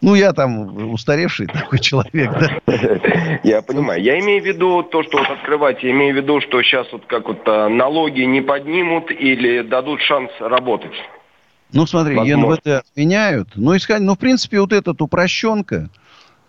[0.01, 3.39] Ну, я там устаревший такой человек, да?
[3.43, 4.01] Я понимаю.
[4.01, 7.05] Я имею в виду то, что вот открывать, я имею в виду, что сейчас вот
[7.05, 10.93] как вот а, налоги не поднимут или дадут шанс работать.
[11.71, 12.47] Ну, смотри, Возможно.
[12.47, 13.49] ЕНВТ отменяют.
[13.55, 15.89] Ну, искать, ну, в принципе, вот этот упрощенка,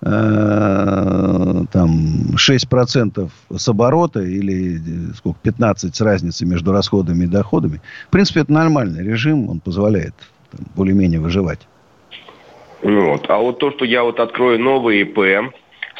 [0.03, 1.97] там,
[2.35, 7.81] 6% с оборота или э, сколько, 15 с разницей между расходами и доходами.
[8.09, 10.15] В принципе, это нормальный режим, он позволяет
[10.75, 11.61] более-менее выживать.
[12.83, 13.27] Вот.
[13.29, 15.53] А вот то, что я вот открою новые ИП,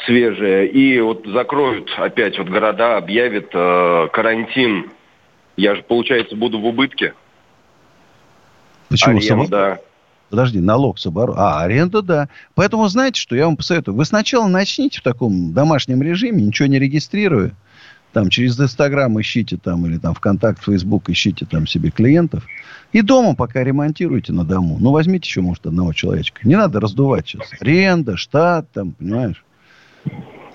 [0.05, 4.91] свежие, и вот закроют опять вот города, объявят э, карантин,
[5.55, 7.13] я же, получается, буду в убытке.
[8.89, 9.17] Почему?
[9.17, 9.79] Аренда.
[10.33, 11.39] Подожди, налог с оборота.
[11.39, 12.27] А, аренда, да.
[12.55, 13.93] Поэтому знаете, что я вам посоветую?
[13.93, 17.51] Вы сначала начните в таком домашнем режиме, ничего не регистрируя.
[18.13, 22.47] Там через Инстаграм ищите там, или там ВКонтакт, Фейсбук ищите там себе клиентов.
[22.93, 24.79] И дома пока ремонтируйте на дому.
[24.79, 26.39] Ну, возьмите еще, может, одного человечка.
[26.47, 27.51] Не надо раздувать сейчас.
[27.59, 29.45] Аренда, штат, там, понимаешь.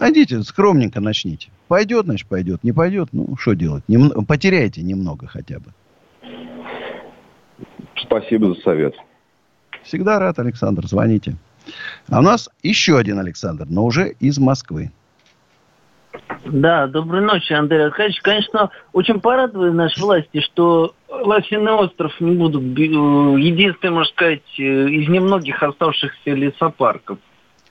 [0.01, 1.51] Найдите, скромненько начните.
[1.69, 2.65] Пойдет, значит, пойдет.
[2.65, 3.85] Не пойдет, ну, что делать?
[3.87, 4.11] Нем...
[4.27, 5.73] Потеряйте немного хотя бы.
[7.95, 8.97] Спасибо за совет.
[9.83, 10.87] Всегда рад, Александр.
[10.87, 11.37] Звоните.
[12.09, 14.91] А у нас еще один Александр, но уже из Москвы.
[16.45, 18.21] Да, доброй ночи, Андрей Аркадьевич.
[18.23, 24.63] Конечно, очень порадовали наши власти, что Лосиный остров не будут э, единственный, можно сказать, э,
[24.63, 27.19] из немногих оставшихся лесопарков.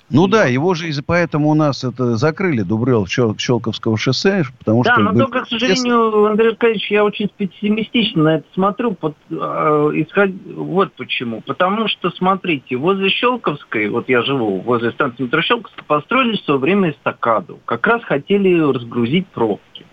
[0.09, 4.93] Ну да, его же из-за поэтому у нас это закрыли Дубрел Щелковского шоссе, потому да,
[4.93, 5.03] что...
[5.03, 9.35] Да, но только, к сожалению, Андрей Аркадьевич, я очень пессимистично на это смотрю, под, э,
[9.35, 10.29] исход...
[10.55, 11.41] вот почему.
[11.41, 16.59] Потому что, смотрите, возле Щелковской, вот я живу возле станции метро Щелковской, построили в свое
[16.59, 17.59] время эстакаду.
[17.65, 19.85] Как раз хотели разгрузить пробки.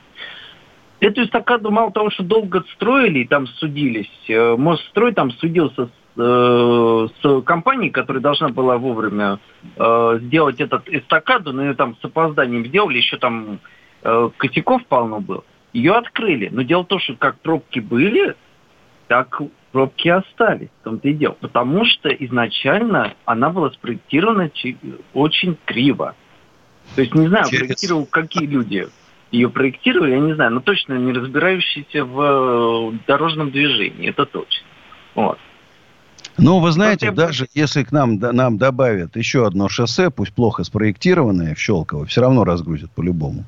[1.00, 6.03] Эту эстакаду мало того, что долго строили и там судились, э, Мосстрой там судился с
[6.16, 9.40] с компанией, которая должна была вовремя
[9.76, 13.58] э, сделать этот эстакаду, но ее там с опозданием сделали, еще там
[14.02, 15.44] э, косяков полно было.
[15.72, 16.48] Ее открыли.
[16.52, 18.36] Но дело в том, что как пробки были,
[19.08, 19.40] так
[19.72, 20.68] пробки остались.
[20.82, 21.36] В том-то и дело.
[21.40, 24.50] Потому что изначально она была спроектирована
[25.14, 26.14] очень криво.
[26.94, 27.66] То есть, не знаю, Через...
[27.66, 28.86] проектировал какие люди
[29.34, 34.64] ее проектировали, я не знаю, но точно не разбирающиеся в э, дорожном движении, это точно.
[35.16, 35.38] Вот.
[36.36, 37.28] Ну, вы знаете, Проблема...
[37.28, 42.06] даже если к нам, да, нам добавят еще одно шоссе, пусть плохо спроектированное в Щелково,
[42.06, 43.44] все равно разгрузят по-любому.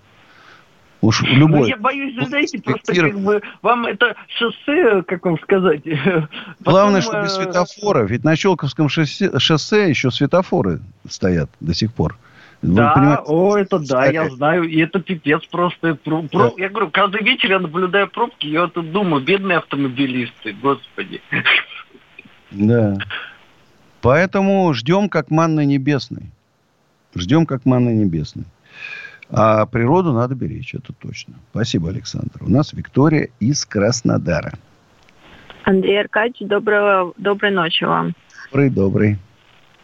[1.01, 1.61] Уж любой.
[1.61, 5.83] Ну, я боюсь, вы знаете, просто как бы вам это шоссе, как вам сказать...
[6.61, 8.05] Главное, Потом, что без э, светофора.
[8.05, 12.17] Ведь на Щелковском шоссе, шоссе еще светофоры стоят до сих пор.
[12.63, 13.23] Вы да, понимаете?
[13.27, 14.65] о, это да, я знаю.
[14.65, 15.95] И это пипец просто.
[15.97, 16.53] Про, да.
[16.57, 21.21] Я говорю, каждый вечер я наблюдаю пробки, я вот думаю, бедные автомобилисты, господи.
[22.57, 22.97] Да.
[24.01, 26.31] Поэтому ждем как манны небесной.
[27.15, 28.45] Ждем как манны небесной.
[29.31, 31.35] А природу надо беречь, это точно.
[31.51, 32.43] Спасибо, Александр.
[32.43, 34.53] У нас Виктория из Краснодара.
[35.65, 38.15] Андрей Аркадьевич, доброго, доброй ночи вам.
[38.51, 39.19] Добрый, добрый.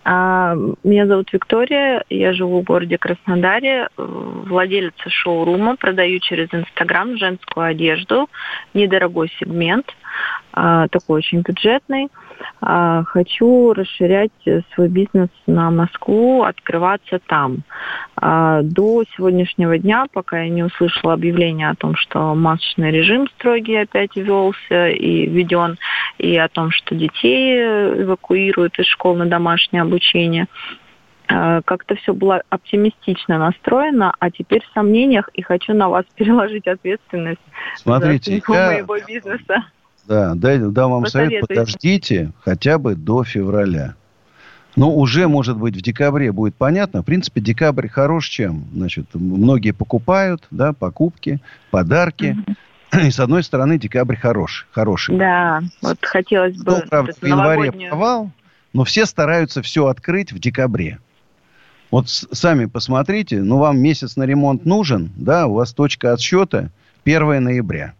[0.04, 7.66] А, меня зовут Виктория, я живу в городе Краснодаре, владелица шоурума, продаю через Инстаграм женскую
[7.66, 8.28] одежду,
[8.74, 9.86] недорогой сегмент.
[10.52, 12.08] а, такой очень бюджетный.
[12.60, 14.32] А, хочу расширять
[14.74, 17.58] свой бизнес на Москву, открываться там.
[18.16, 23.76] А, до сегодняшнего дня, пока я не услышала объявление о том, что масочный режим строгий
[23.76, 25.78] опять ввелся и введен,
[26.18, 27.60] и о том, что детей
[28.02, 30.46] эвакуируют из школ на домашнее обучение,
[31.28, 36.66] а, как-то все было оптимистично настроено, а теперь в сомнениях и хочу на вас переложить
[36.66, 37.40] ответственность
[37.76, 38.66] Смотрите, за я...
[38.66, 39.64] моего бизнеса.
[40.06, 43.94] Да, дай, дам вам совет, подождите хотя бы до февраля.
[44.74, 47.02] Но уже, может быть, в декабре будет понятно.
[47.02, 48.64] В принципе, декабрь хорош чем?
[48.74, 52.36] Значит, многие покупают, да, покупки, подарки.
[52.92, 55.16] И, с одной стороны, декабрь хорош, хороший.
[55.16, 56.72] Да, вот хотелось бы...
[56.72, 57.90] Ну, правда, в январе новогоднюю...
[57.90, 58.30] провал,
[58.72, 60.98] но все стараются все открыть в декабре.
[61.90, 66.70] Вот сами посмотрите, ну, вам месяц на ремонт нужен, да, у вас точка отсчета
[67.04, 67.94] 1 ноября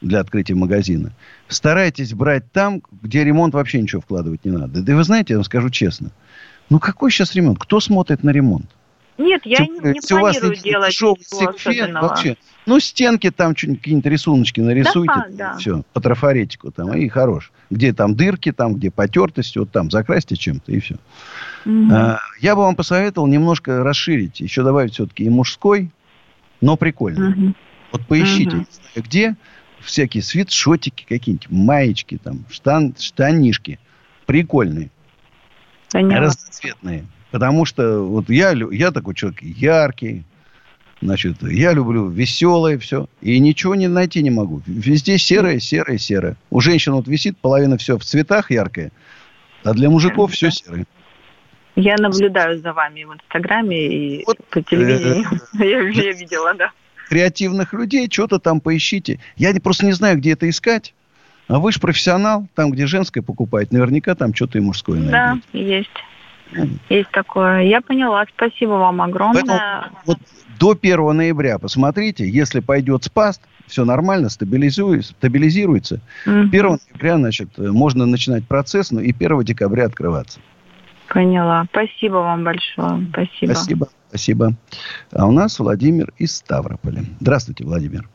[0.00, 1.12] для открытия магазина.
[1.48, 4.82] Старайтесь брать там, где ремонт вообще ничего вкладывать не надо.
[4.82, 6.10] Да и вы знаете, я вам скажу честно,
[6.70, 7.58] ну какой сейчас ремонт?
[7.58, 8.70] Кто смотрит на ремонт?
[9.18, 11.18] Нет, я не, не планирую не, делать ничего
[11.50, 12.08] особенного.
[12.08, 12.36] Вообще.
[12.66, 15.12] Ну, стенки там какие-нибудь рисуночки нарисуйте.
[15.12, 15.56] Да, да.
[15.58, 17.50] Все, по трафаретику там, и хорош.
[17.68, 20.96] Где там дырки, там, где потертости, вот там закрасьте чем-то, и все.
[21.66, 21.88] Угу.
[21.90, 25.90] А, я бы вам посоветовал немножко расширить, еще добавить все-таки и мужской,
[26.60, 27.30] но прикольно.
[27.30, 27.54] Угу.
[27.92, 28.66] Вот поищите, угу.
[28.96, 29.34] где
[29.88, 33.78] всякие свитшотики какие-нибудь, маечки там, штан, штанишки.
[34.26, 34.90] Прикольные.
[35.90, 36.26] Понятно.
[36.26, 37.06] Разноцветные.
[37.30, 40.24] Потому что вот я, я такой человек яркий,
[41.00, 43.08] значит, я люблю веселое все.
[43.20, 44.62] И ничего не найти не могу.
[44.66, 46.36] Везде серое, серое, серое.
[46.50, 48.92] У женщин вот висит половина все в цветах яркое,
[49.64, 50.86] а для мужиков все серое.
[51.76, 55.24] Я наблюдаю за вами в Инстаграме и вот, по телевидению.
[55.58, 56.72] Э, я, я видела, да
[57.08, 59.18] креативных людей, что-то там поищите.
[59.36, 60.94] Я просто не знаю, где это искать.
[61.48, 65.12] А вы же профессионал, там, где женское покупает, наверняка там что-то и мужское найдете.
[65.12, 65.90] Да, есть.
[66.88, 67.62] Есть такое.
[67.62, 68.24] Я поняла.
[68.34, 69.42] Спасибо вам огромное.
[69.42, 70.18] Поэтому вот
[70.58, 75.12] до 1 ноября посмотрите, если пойдет спаст, все нормально, стабилизируется.
[75.12, 76.00] стабилизируется.
[76.26, 76.32] Угу.
[76.32, 80.40] 1 ноября, значит, можно начинать процесс, ну и 1 декабря открываться.
[81.08, 81.64] Поняла.
[81.70, 83.06] Спасибо вам большое.
[83.10, 83.52] Спасибо.
[83.52, 83.88] Спасибо.
[84.08, 84.52] Спасибо.
[85.12, 87.02] А у нас Владимир из Ставрополя.
[87.20, 88.08] Здравствуйте, Владимир.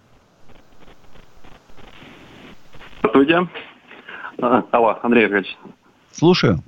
[3.00, 3.48] Здравствуйте.
[4.42, 5.58] А, алло, Андрей Ильич.
[6.12, 6.60] Слушаю.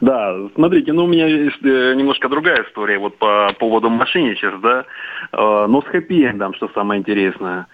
[0.00, 4.80] Да, смотрите, ну у меня есть э, немножко другая история вот по поводу мошенничеств, да,
[5.32, 7.66] э, но с хэппи-эндом, что самое интересное.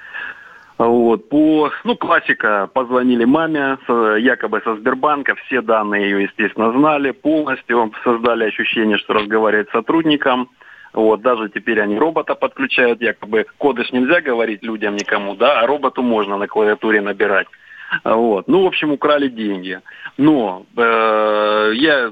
[0.81, 3.77] Вот, по, ну, классика, позвонили маме,
[4.19, 10.49] якобы со Сбербанка, все данные ее, естественно, знали полностью, создали ощущение, что разговаривает с сотрудником.
[10.95, 16.01] Вот, даже теперь они робота подключают, якобы коды нельзя говорить людям никому, да, а роботу
[16.03, 17.47] можно на клавиатуре набирать.
[18.03, 18.49] Вот.
[18.49, 19.81] Ну, в общем, украли деньги.
[20.17, 22.11] Но э, я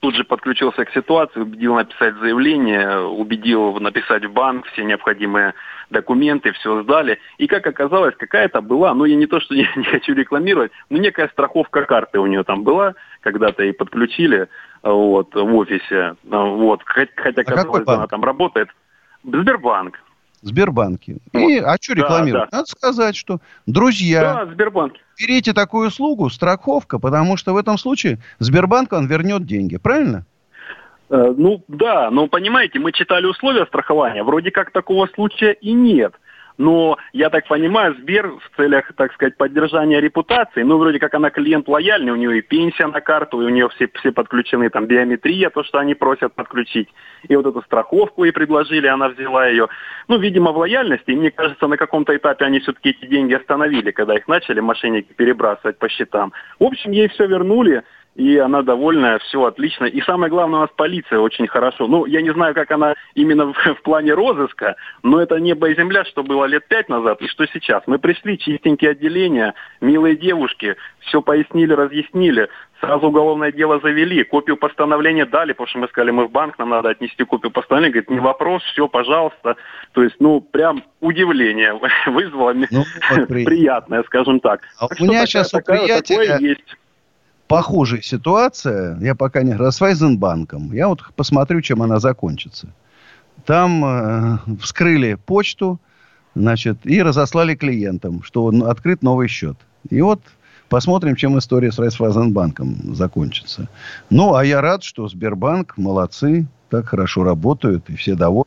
[0.00, 5.54] тут же подключился к ситуации, убедил написать заявление, убедил написать в банк все необходимые
[5.90, 7.18] документы, все сдали.
[7.38, 10.96] И как оказалось, какая-то была, ну я не то, что не, не хочу рекламировать, но
[10.96, 14.48] некая страховка карты у нее там была, когда-то и подключили
[14.82, 16.16] вот, в офисе.
[16.24, 16.82] Вот.
[16.84, 18.68] Хотя, а казалось, она там работает.
[19.22, 20.00] Сбербанк.
[20.42, 21.18] Сбербанке.
[21.32, 21.48] Вот.
[21.48, 22.50] И, а что рекламировать?
[22.50, 22.56] Да, да.
[22.58, 24.94] Надо сказать, что, друзья, да, Сбербанк.
[25.18, 29.76] берите такую услугу, страховка, потому что в этом случае Сбербанк вам вернет деньги.
[29.76, 30.24] Правильно?
[31.10, 36.14] Э, ну да, но понимаете, мы читали условия страхования, вроде как такого случая и нет.
[36.60, 41.30] Но, я так понимаю, Сбер в целях, так сказать, поддержания репутации, ну, вроде как она
[41.30, 44.84] клиент лояльный, у нее и пенсия на карту, и у нее все, все подключены, там,
[44.84, 46.90] биометрия, то, что они просят подключить.
[47.26, 49.68] И вот эту страховку ей предложили, она взяла ее.
[50.06, 51.12] Ну, видимо, в лояльности.
[51.12, 55.14] И мне кажется, на каком-то этапе они все-таки эти деньги остановили, когда их начали мошенники
[55.14, 56.34] перебрасывать по счетам.
[56.58, 57.84] В общем, ей все вернули
[58.20, 59.86] и она довольная, все отлично.
[59.86, 61.86] И самое главное, у нас полиция очень хорошо.
[61.86, 65.74] Ну, я не знаю, как она именно в, в плане розыска, но это небо и
[65.74, 67.82] земля, что было лет пять назад и что сейчас.
[67.86, 75.24] Мы пришли, чистенькие отделения, милые девушки, все пояснили, разъяснили, сразу уголовное дело завели, копию постановления
[75.24, 77.92] дали, потому что мы сказали, мы в банк, нам надо отнести копию постановления.
[77.92, 79.56] Говорит, не вопрос, все, пожалуйста.
[79.92, 81.72] То есть, ну, прям удивление
[82.06, 84.60] вызвало ну, вот, приятное, скажем так.
[84.78, 86.34] А так у меня сейчас такая, у приятеля...
[86.34, 86.76] такое есть
[87.50, 89.58] похожая ситуация, я пока не...
[89.58, 90.72] С Вайзенбанком.
[90.72, 92.68] Я вот посмотрю, чем она закончится.
[93.44, 95.80] Там э, вскрыли почту,
[96.36, 99.56] значит, и разослали клиентам, что открыт новый счет.
[99.88, 100.20] И вот
[100.68, 103.68] посмотрим, чем история с Райфайзенбанком закончится.
[104.10, 108.46] Ну, а я рад, что Сбербанк молодцы, так хорошо работают, и все довольны.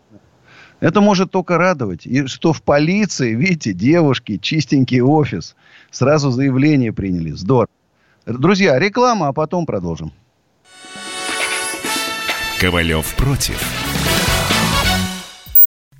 [0.80, 2.06] Это может только радовать.
[2.06, 5.58] И что в полиции, видите, девушки, чистенький офис.
[5.92, 7.32] Сразу заявление приняли.
[7.32, 7.68] Здорово.
[8.26, 10.14] Друзья, реклама, а потом продолжим.
[12.60, 13.83] Ковалев против.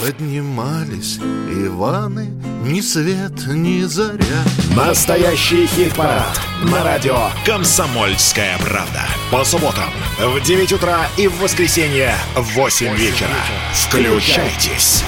[0.00, 2.26] Поднимались Иваны,
[2.64, 4.44] ни свет, ни заря.
[4.76, 9.02] Настоящий хит-парад на радио «Комсомольская правда».
[9.32, 9.90] По субботам
[10.20, 13.34] в 9 утра и в воскресенье в 8 вечера.
[13.74, 15.02] Включайтесь.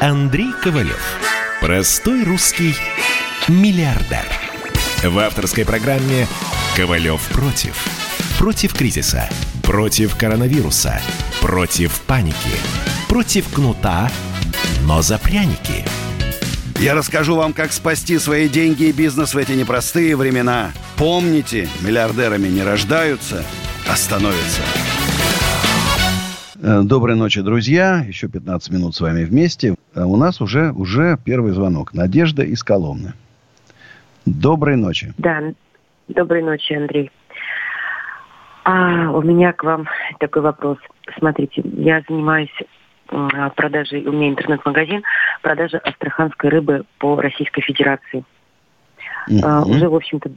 [0.00, 1.02] Андрей Ковалев.
[1.62, 2.76] Простой русский
[3.48, 4.26] миллиардер.
[5.02, 6.28] В авторской программе
[6.76, 8.07] «Ковалев против».
[8.38, 9.28] Против кризиса.
[9.64, 11.00] Против коронавируса.
[11.42, 12.54] Против паники.
[13.08, 14.08] Против кнута,
[14.86, 15.84] но за пряники.
[16.80, 20.70] Я расскажу вам, как спасти свои деньги и бизнес в эти непростые времена.
[20.96, 23.42] Помните, миллиардерами не рождаются,
[23.90, 24.62] а становятся.
[26.62, 28.04] Э, Доброй ночи, друзья.
[28.06, 29.74] Еще 15 минут с вами вместе.
[29.94, 31.92] А у нас уже, уже первый звонок.
[31.92, 33.14] Надежда из Коломны.
[34.26, 35.12] Доброй ночи.
[35.18, 35.42] Да,
[36.06, 37.10] доброй ночи, Андрей.
[38.70, 39.88] А, у меня к вам
[40.20, 40.76] такой вопрос.
[41.18, 42.52] Смотрите, я занимаюсь
[43.08, 45.04] а, продажей, у меня интернет-магазин,
[45.40, 48.26] продажа астраханской рыбы по Российской Федерации.
[49.26, 49.40] Мгм.
[49.42, 50.30] А, уже, в общем-то...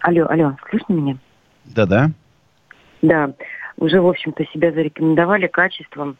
[0.00, 1.18] Алло, алло, слышно меня?
[1.66, 2.12] Да-да.
[3.02, 3.32] Да,
[3.76, 6.16] уже, в общем-то, себя зарекомендовали качеством.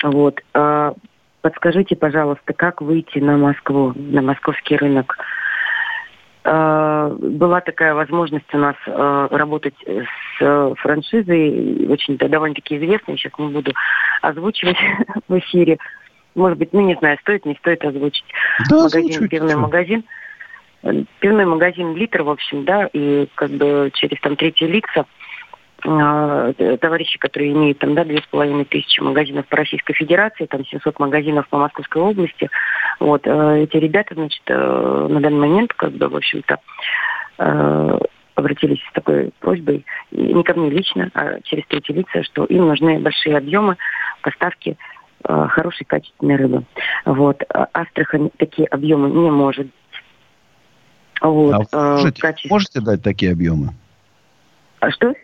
[0.00, 0.40] Вот.
[0.54, 0.94] А,
[1.40, 5.16] подскажите, пожалуйста, как выйти на Москву, на московский рынок?
[6.42, 13.16] А, Была такая возможность у нас а, работать с э, франшизой, очень да, довольно-таки известной,
[13.16, 13.72] сейчас не буду
[14.22, 14.78] озвучивать
[15.28, 15.78] в эфире.
[16.34, 18.24] Может быть, ну не знаю, стоит, не стоит озвучить.
[18.70, 20.04] Да, магазин, пивной магазин.
[20.82, 25.04] Э, Пивной магазин «Литр», в общем, да, и как бы через там третьи лица э,
[25.82, 30.98] товарищи, которые имеют там, да, две с половиной тысячи магазинов по Российской Федерации, там 700
[30.98, 32.50] магазинов по Московской области.
[32.98, 36.58] Вот, э, эти ребята, значит, э, на данный момент, как бы, в общем-то,
[37.38, 37.98] э,
[38.34, 42.98] обратились с такой просьбой, не ко мне лично, а через третьи лица, что им нужны
[42.98, 43.76] большие объемы
[44.22, 44.76] поставки
[45.24, 46.64] э, хорошей качественной рыбы.
[47.04, 47.42] Вот.
[47.52, 49.68] А Астрахань такие объемы не может.
[51.20, 51.54] Вот.
[51.54, 53.70] А вы э, можете, качество- можете дать такие объемы?
[54.80, 55.14] А что?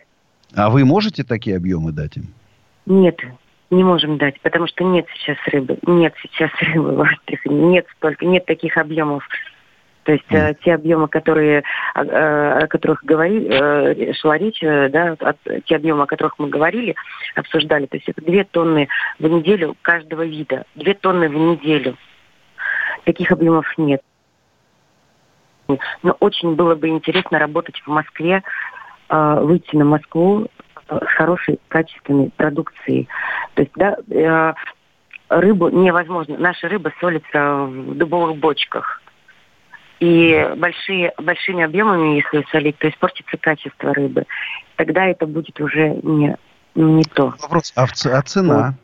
[0.55, 2.33] А вы можете такие объемы дать им?
[2.85, 3.19] Нет,
[3.69, 5.77] не можем дать, потому что нет сейчас рыбы.
[5.85, 7.55] Нет сейчас рыбы в Астрахани.
[7.55, 9.27] Нет столько, нет таких объемов.
[10.03, 14.87] То есть э, те объемы, которые, о, э, о которых говорили, э, шла речь, э,
[14.87, 16.95] да, от- те объемы, о которых мы говорили,
[17.35, 18.87] обсуждали, то есть это две тонны
[19.19, 20.63] в неделю каждого вида.
[20.75, 21.97] Две тонны в неделю.
[23.03, 24.01] Таких объемов нет.
[26.03, 28.43] Но очень было бы интересно работать в Москве,
[29.09, 30.47] э, выйти на Москву
[30.89, 33.07] э, с хорошей, качественной продукцией.
[33.55, 34.53] То есть, да, э,
[35.29, 36.37] рыбу невозможно.
[36.37, 39.01] Наша рыба солится в дубовых бочках.
[39.99, 44.25] И большие, большими объемами, если солить, то испортится качество рыбы.
[44.75, 46.37] Тогда это будет уже не,
[46.75, 47.33] не то.
[47.41, 48.75] Вопрос, а, в а цена?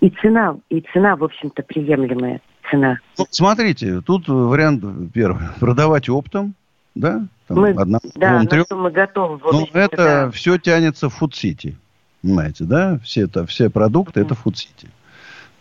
[0.00, 2.98] И цена, и цена, в общем-то, приемлемая цена.
[3.18, 5.42] Ну, смотрите, тут вариант первый.
[5.58, 6.54] Продавать оптом,
[6.94, 7.26] да?
[7.48, 8.64] Там мы, одна- да, двум, трем.
[8.82, 9.38] мы готовы.
[9.38, 10.30] в Ну, общем-то, это да.
[10.30, 11.76] все тянется в фуд-сити.
[12.22, 12.98] Понимаете, да?
[13.04, 14.88] Все, это, все продукты, это фуд-сити.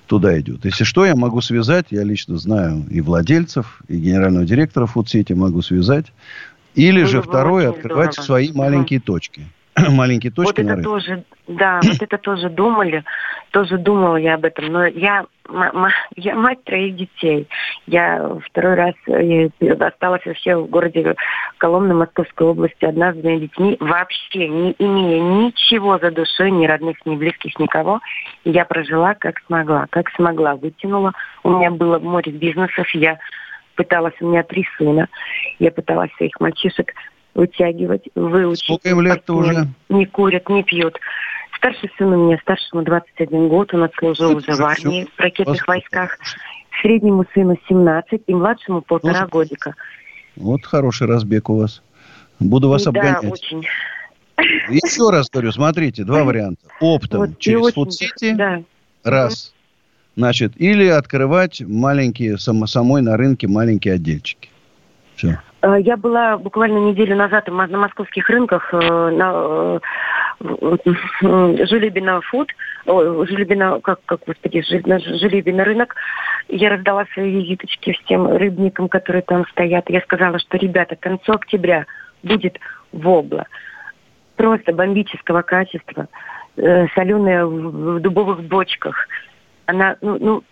[0.08, 0.64] Туда идет.
[0.66, 5.62] Если что, я могу связать, я лично знаю и владельцев, и генерального директора фуд-сити могу
[5.62, 6.08] связать.
[6.76, 8.26] Или Было же второе, открывать здорово.
[8.26, 8.58] свои Мгм.
[8.58, 9.48] маленькие точки.
[9.90, 10.84] маленькие точки Вот это рынке.
[10.84, 13.04] тоже, да, вот это тоже думали,
[13.52, 15.26] тоже думала я об этом, но я,
[16.16, 17.48] я мать троих детей.
[17.86, 21.16] Я второй раз э, я осталась вообще в городе
[21.58, 26.98] Коломна Московской области одна с двумя детьми, вообще не имея ничего за душой, ни родных,
[27.06, 28.00] ни близких, никого.
[28.46, 31.14] Я прожила как смогла, как смогла, вытянула.
[31.44, 33.20] У меня было море бизнесов, я
[33.76, 35.08] пыталась, у меня три сына,
[35.60, 36.92] я пыталась своих мальчишек
[37.38, 38.64] вытягивать, выучить.
[38.66, 39.68] Сколько им лет-то уже?
[39.90, 40.98] Не курят, не пьют.
[41.58, 45.58] Старший сын у меня, старшему 21 год, он отслужил уже же в армии, в ракетных
[45.60, 45.68] Господи.
[45.70, 46.18] войсках.
[46.82, 49.76] Среднему сыну 17 и младшему полтора годика.
[50.36, 51.82] Вот хороший разбег у вас.
[52.40, 53.24] Буду вас да, обгонять.
[53.32, 53.64] очень.
[54.70, 56.62] Еще раз говорю, смотрите, два варианта.
[56.80, 58.62] Оптом Вот, через фуд-сити, Да.
[59.04, 59.54] раз.
[60.16, 64.50] Значит, или открывать маленькие, само- самой на рынке маленькие отдельчики.
[65.18, 65.40] Все.
[65.64, 69.80] Э, Я была буквально неделю назад на московских рынках э, на
[70.40, 72.52] э, Жулебина фуд,
[72.86, 75.96] ой, Жулебина, как, как, господи, Жи- на Жулебина рынок.
[76.48, 79.90] Я раздала свои визиточки всем рыбникам, которые там стоят.
[79.90, 81.86] Я сказала, что, ребята, к концу октября
[82.22, 82.60] будет
[82.92, 83.48] вобла.
[84.36, 86.08] Просто бомбического качества.
[86.56, 89.08] Соленая в дубовых бочках.
[89.66, 90.44] Она, ну, ну,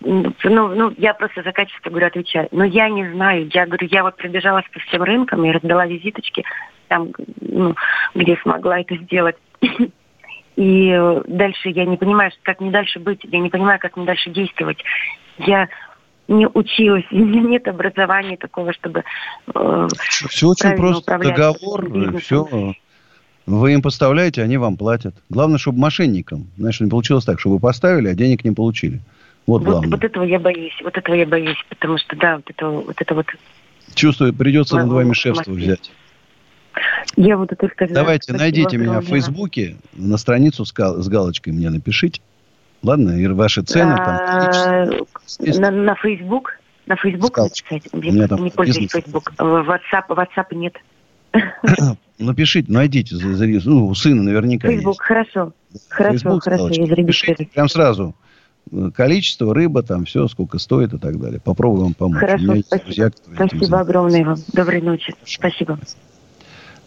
[0.00, 2.48] ну, ну, я просто за качество, говорю, отвечаю.
[2.50, 3.48] Но я не знаю.
[3.52, 6.44] Я говорю, я вот пробежалась по всем рынкам и раздала визиточки
[6.88, 7.74] там, ну,
[8.14, 9.36] где смогла это сделать.
[10.56, 13.20] И э, дальше я не понимаю, как мне дальше быть.
[13.22, 14.82] Я не понимаю, как мне дальше действовать.
[15.38, 15.68] Я
[16.26, 19.04] не училась, у меня нет образования такого, чтобы
[19.54, 19.88] э,
[20.28, 21.18] Все очень просто.
[21.18, 22.20] Договор, бизнесом.
[22.20, 22.74] все.
[23.46, 25.14] Вы им поставляете, они вам платят.
[25.30, 26.48] Главное, чтобы мошенникам.
[26.58, 29.00] Знаешь, не получилось так, чтобы вы поставили, а денег не получили.
[29.48, 29.90] Вот Вот, главное.
[29.92, 33.14] вот этого я боюсь, вот этого я боюсь, потому что, да, вот это вот, это
[33.14, 33.26] вот
[33.94, 35.90] Чувствую, придется над вами шефство взять.
[37.16, 37.94] я вот только за.
[37.94, 39.06] Давайте, Спасибо найдите меня в.
[39.06, 42.20] Фейсбуке, на страницу с, га- с галочкой мне напишите.
[42.82, 44.06] Ладно, и ваши цены там.
[44.06, 44.84] А,
[45.38, 47.90] на, на Facebook, на Facebook написать.
[47.94, 48.92] Меня там не пользуюсь.
[48.92, 49.32] Facebook.
[49.38, 50.76] WhatsApp, WhatsApp нет.
[52.18, 53.16] Напишите, найдите,
[53.64, 55.54] ну, у сына наверняка Facebook, хорошо.
[55.88, 56.82] Хорошо, Facebook хорошо, галочка.
[56.82, 57.48] я зарегистрирую.
[57.48, 58.14] Прям сразу.
[58.94, 61.40] Количество, рыба, там все, сколько стоит и так далее.
[61.40, 62.20] Попробую вам помочь.
[62.20, 63.44] Хорошо, есть друзья, спасибо.
[63.44, 64.36] этим Спасибо огромное вам.
[64.52, 65.14] Доброй ночи.
[65.24, 65.78] Спасибо.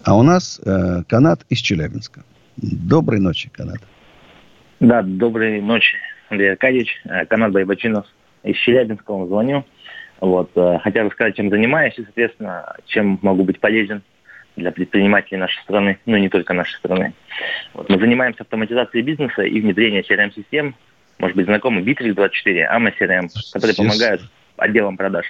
[0.03, 2.23] А у нас э, канат из Челябинска.
[2.57, 3.79] Доброй ночи, канат.
[4.79, 5.97] Да, доброй ночи,
[6.29, 7.01] Андрей Аркадьевич.
[7.05, 8.05] Э, Канат Байбачинов
[8.43, 9.63] из Челябинска вам звоню.
[10.19, 14.01] Вот, э, хотел рассказать, чем занимаюсь и, соответственно, чем могу быть полезен
[14.55, 17.13] для предпринимателей нашей страны, ну и не только нашей страны.
[17.73, 20.75] Вот, мы занимаемся автоматизацией бизнеса и внедрением CRM-систем.
[21.21, 24.21] Может быть, знакомы Bittrex24, AMA CRM, которые помогают
[24.57, 25.25] отделам продаж.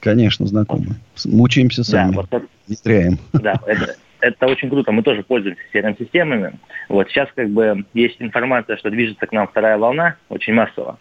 [0.00, 0.96] Конечно, знакомы.
[1.26, 2.14] Мучаемся сами.
[2.14, 3.18] Да, вот Внедряем.
[3.34, 4.90] Да, это, это очень круто.
[4.90, 6.52] Мы тоже пользуемся CRM-системами.
[6.88, 10.98] Вот сейчас как бы есть информация, что движется к нам вторая волна, очень массово.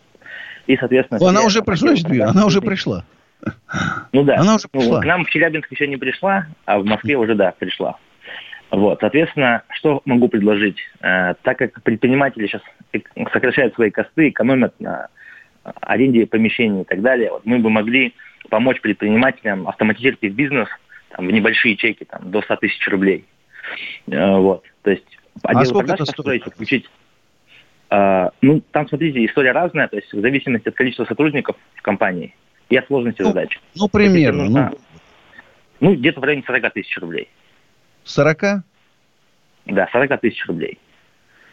[0.65, 1.21] И, соответственно...
[1.21, 3.05] О, она уже пришла, хотели значит, она уже пришла.
[4.11, 4.39] Ну да.
[4.39, 5.01] Она уже Ну, пришла.
[5.01, 7.97] к нам в Челябинск еще не пришла, а в Москве уже, да, пришла.
[8.71, 10.77] Вот, соответственно, что могу предложить?
[11.01, 12.61] Э, так как предприниматели сейчас
[13.31, 15.07] сокращают свои косты, экономят на
[15.63, 18.13] э, аренде помещений и так далее, вот мы бы могли
[18.49, 20.67] помочь предпринимателям автоматизировать их бизнес
[21.09, 23.25] там, в небольшие чеки, там, до 100 тысяч рублей.
[24.07, 25.05] Э, вот, то есть
[25.43, 26.89] А сколько это построить, включить.
[27.89, 32.35] Ну, там, смотрите, история разная, то есть в зависимости от количества сотрудников в компании
[32.69, 33.57] и от сложности задач.
[33.75, 34.43] Ну, примерно.
[34.43, 34.71] Нужно-
[35.79, 37.29] Ну, ну, где-то в районе 40 тысяч рублей.
[38.07, 38.63] 40?
[39.67, 40.77] Да, 40 тысяч рублей.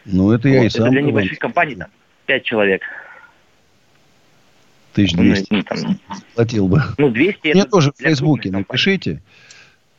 [0.05, 1.87] Ну, это я Вот, и это сам для бы вам небольших компаний, там,
[2.27, 2.81] 5 человек.
[4.93, 5.99] 1200 Ну, там,
[6.35, 6.81] платил бы.
[6.97, 9.21] ну, 200 Мне это тоже в для Фейсбуке напишите.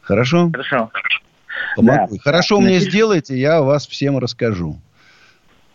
[0.01, 0.51] Хорошо?
[0.53, 0.91] Хорошо.
[1.77, 2.15] Помогу.
[2.17, 2.21] Да.
[2.23, 2.91] Хорошо мне Напишите.
[2.91, 4.79] сделайте, я вас всем расскажу.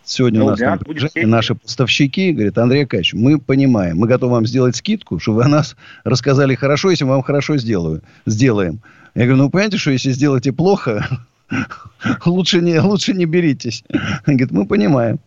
[0.04, 1.28] Сегодня Ну, у нас для напряжении честь.
[1.28, 5.48] наши поставщики говорят, Андрей Акач, мы понимаем, мы готовы вам сделать скидку, чтобы вы о
[5.48, 8.80] нас рассказали хорошо, если мы вам хорошо сделаю, сделаем.
[9.16, 11.06] Я говорю, ну, понимаете, что если сделаете плохо,
[12.26, 13.84] лучше не, лучше не беритесь.
[13.92, 15.20] Он говорит, мы понимаем.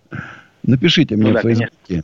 [0.62, 2.02] Напишите мне Ну да, в Фейсбуке.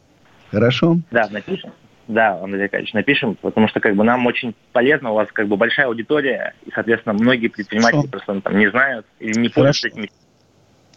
[0.51, 0.99] Хорошо?
[1.11, 1.73] Да, напишем.
[2.09, 5.57] Да, Андрей Аркадьевич, напишем, потому что как бы нам очень полезно, у вас как бы
[5.57, 8.11] большая аудитория, и, соответственно, многие предприниматели Хорошо.
[8.11, 10.11] просто ну, там не знают или не пользуются этими.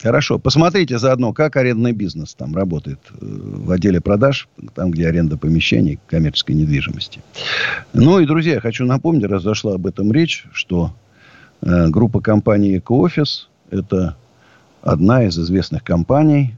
[0.04, 0.38] Хорошо.
[0.38, 5.98] Посмотрите заодно, как арендный бизнес там работает э, в отделе продаж, там, где аренда помещений
[6.08, 7.22] коммерческой недвижимости.
[7.94, 10.94] Ну и, друзья, хочу напомнить, раз зашла об этом речь, что
[11.62, 14.18] э, группа компаний «Экоофис»– это
[14.82, 16.56] одна из известных компаний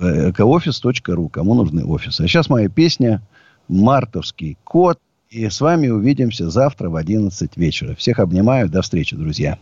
[0.00, 2.22] экоофис.ру, кому нужны офисы.
[2.22, 3.22] А сейчас моя песня
[3.68, 4.98] «Мартовский кот».
[5.30, 7.94] И с вами увидимся завтра в 11 вечера.
[7.94, 8.68] Всех обнимаю.
[8.68, 9.58] До встречи, друзья.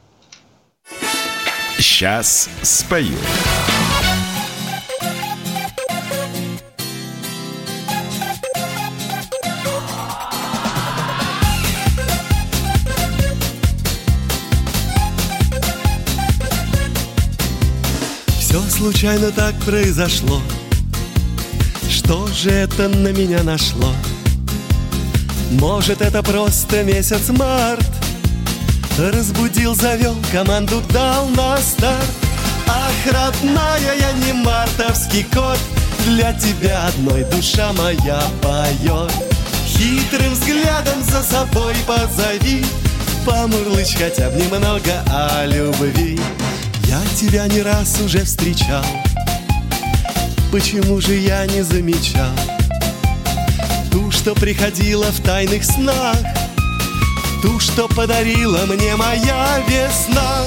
[1.80, 3.16] Сейчас спою.
[18.38, 20.42] Все случайно так произошло
[21.88, 23.94] Что же это на меня нашло?
[25.52, 27.99] Может, это просто месяц март
[29.00, 32.04] Разбудил, завел, команду дал на старт.
[32.68, 35.58] Ах, родная, я не мартовский кот.
[36.04, 39.10] Для тебя одной душа моя поет.
[39.64, 42.62] Хитрым взглядом за собой позови.
[43.24, 46.20] Помурлычь хотя бы немного о любви.
[46.84, 48.84] Я тебя не раз уже встречал.
[50.52, 52.34] Почему же я не замечал?
[53.90, 56.18] Ту, что приходила в тайных снах
[57.42, 60.44] Ту, что подарила мне моя весна.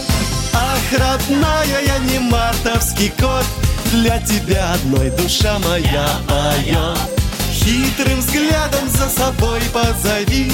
[0.54, 3.46] Ах, родная, я не мартовский кот
[3.92, 6.98] Для тебя одной душа моя поет.
[7.52, 10.52] Хитрым взглядом за собой позови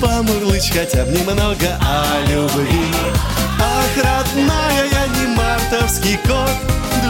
[0.00, 2.86] Помурлычь хотя бы немного о любви.
[3.60, 6.50] Ах, родная, я не мартовский кот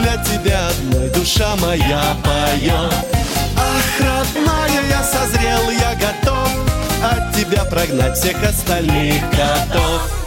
[0.00, 2.94] Для тебя одной душа моя поет.
[3.58, 6.71] Ах, родная, я созрел, я готов
[7.02, 10.21] От тебя прогнать всех остальных котов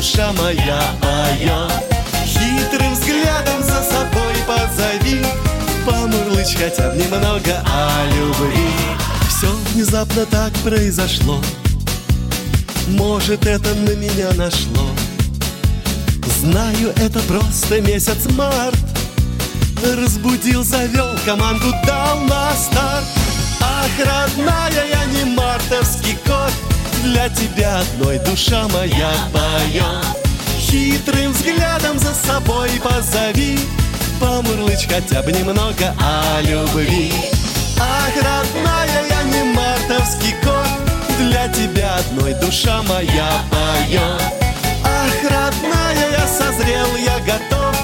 [0.00, 1.70] душа моя поет
[2.24, 5.22] Хитрым взглядом за собой позови.
[5.84, 8.70] Помурлычь хотя бы немного о любви.
[9.28, 11.38] Все внезапно так произошло.
[12.88, 14.88] Может это на меня нашло.
[16.40, 18.78] Знаю, это просто месяц март.
[19.84, 23.04] Разбудил, завел, команду дал на старт.
[23.60, 26.69] Ах, родная, я не мартовский кот
[27.02, 30.20] для тебя одной душа моя поет
[30.58, 33.58] Хитрым взглядом за собой позови
[34.20, 37.10] Помурлычь хотя бы немного о любви.
[37.78, 40.66] Ах, родная, я не мартовский кот
[41.18, 44.22] Для тебя одной душа моя поет
[44.84, 47.74] Ах, родная, я созрел, я готов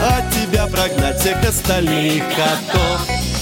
[0.00, 3.39] От тебя прогнать всех остальных котов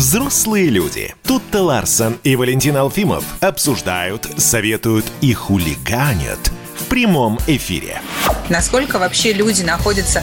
[0.00, 1.14] Взрослые люди.
[1.24, 8.00] Тут-то Ларсон и Валентин Алфимов обсуждают, советуют и хулиганят в прямом эфире.
[8.48, 10.22] Насколько вообще люди находятся